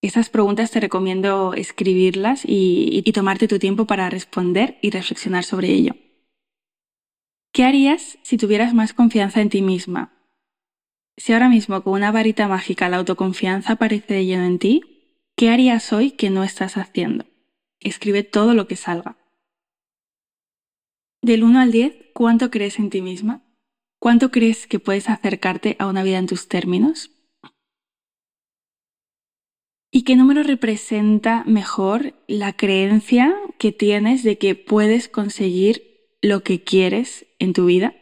Estas 0.03 0.31
preguntas 0.31 0.73
te 0.73 0.81
recomiendo 0.81 1.55
escribirlas 1.55 2.43
y, 2.45 3.01
tomarte 3.13 3.47
tu 3.47 3.61
tiempo 3.61 3.87
para 3.87 4.11
responder 4.11 4.77
y 4.83 4.91
reflexionar 4.91 5.45
sobre 5.45 5.69
ello. 5.69 5.95
¿Qué 7.53 7.63
harías 7.63 8.19
si 8.23 8.37
tuvieras 8.37 8.75
más 8.75 8.95
confianza 8.95 9.41
en 9.41 9.49
ti 9.49 9.63
misma? 9.63 10.13
Si 11.17 11.33
ahora 11.33 11.49
mismo 11.49 11.81
con 11.85 11.93
una 11.93 12.11
varita 12.11 12.49
mágica 12.49 12.89
la 12.89 12.97
autoconfianza 12.97 13.75
aparece 13.75 14.15
de 14.15 14.27
lleno 14.27 14.45
en 14.45 14.59
ti, 14.59 14.81
¿qué 15.37 15.51
harías 15.51 15.93
hoy 15.93 16.11
que 16.11 16.31
no 16.31 16.43
estás 16.43 16.77
haciendo? 16.77 17.25
Escribe 17.79 18.25
todo 18.25 18.55
lo 18.55 18.67
que 18.67 18.75
salga. 18.75 19.19
Del 21.21 21.45
1 21.45 21.61
al 21.61 21.71
10, 21.71 22.11
¿cuánto 22.13 22.51
crees 22.51 22.81
en 22.81 22.91
ti 22.91 23.03
misma? 23.03 23.45
¿Cuánto 24.01 24.33
crees 24.33 24.67
que 24.67 24.81
puedes 24.81 25.09
acercarte 25.09 25.77
a 25.79 25.87
una 25.87 26.03
vida 26.03 26.19
en 26.19 26.27
tus 26.27 26.49
términos? 26.49 27.13
¿Y 29.95 30.05
qué 30.05 30.17
número 30.17 30.43
representa 30.43 31.45
mejor 31.47 32.15
la 32.27 32.55
creencia 32.55 33.35
que 33.59 33.73
tienes 33.73 34.23
de 34.23 34.39
que 34.39 34.55
puedes 34.55 35.07
conseguir 35.07 35.83
lo 36.23 36.43
que 36.43 36.65
quieres 36.65 37.27
en 37.39 37.53
tu 37.53 37.67
vida? 37.67 37.93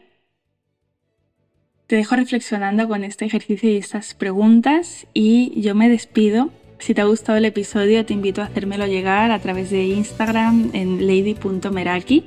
Te 1.87 1.97
dejo 1.97 2.15
reflexionando 2.15 2.87
con 2.87 3.03
este 3.03 3.25
ejercicio 3.25 3.69
y 3.69 3.75
estas 3.75 4.13
preguntas 4.13 5.05
y 5.13 5.59
yo 5.59 5.75
me 5.75 5.89
despido. 5.89 6.49
Si 6.79 6.93
te 6.93 7.01
ha 7.01 7.05
gustado 7.05 7.37
el 7.37 7.43
episodio 7.43 8.05
te 8.05 8.13
invito 8.13 8.41
a 8.41 8.45
hacérmelo 8.45 8.87
llegar 8.87 9.29
a 9.31 9.39
través 9.39 9.69
de 9.69 9.83
Instagram 9.83 10.69
en 10.71 11.05
lady.meraki. 11.05 12.23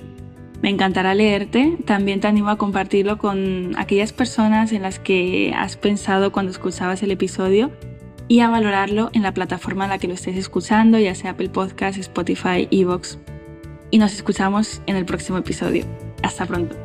Me 0.61 0.69
encantará 0.69 1.15
leerte. 1.15 1.79
También 1.87 2.21
te 2.21 2.27
animo 2.27 2.51
a 2.51 2.59
compartirlo 2.59 3.17
con 3.17 3.73
aquellas 3.79 4.13
personas 4.13 4.73
en 4.73 4.83
las 4.83 4.99
que 4.99 5.55
has 5.57 5.79
pensado 5.79 6.33
cuando 6.33 6.53
escuchabas 6.53 7.03
el 7.03 7.13
episodio 7.13 7.71
y 8.29 8.41
a 8.41 8.49
valorarlo 8.49 9.11
en 9.13 9.23
la 9.23 9.35
plataforma 9.35 9.85
en 9.85 9.91
la 9.91 9.99
que 9.99 10.09
lo 10.09 10.15
estés 10.15 10.37
escuchando, 10.37 10.99
ya 10.99 11.15
sea 11.15 11.33
Apple 11.33 11.51
Podcast, 11.51 11.99
Spotify, 11.99 12.69
Evox. 12.71 13.19
Y 13.91 13.99
nos 13.99 14.13
escuchamos 14.15 14.83
en 14.87 14.97
el 14.97 15.05
próximo 15.05 15.39
episodio. 15.39 15.85
Hasta 16.23 16.47
pronto. 16.47 16.84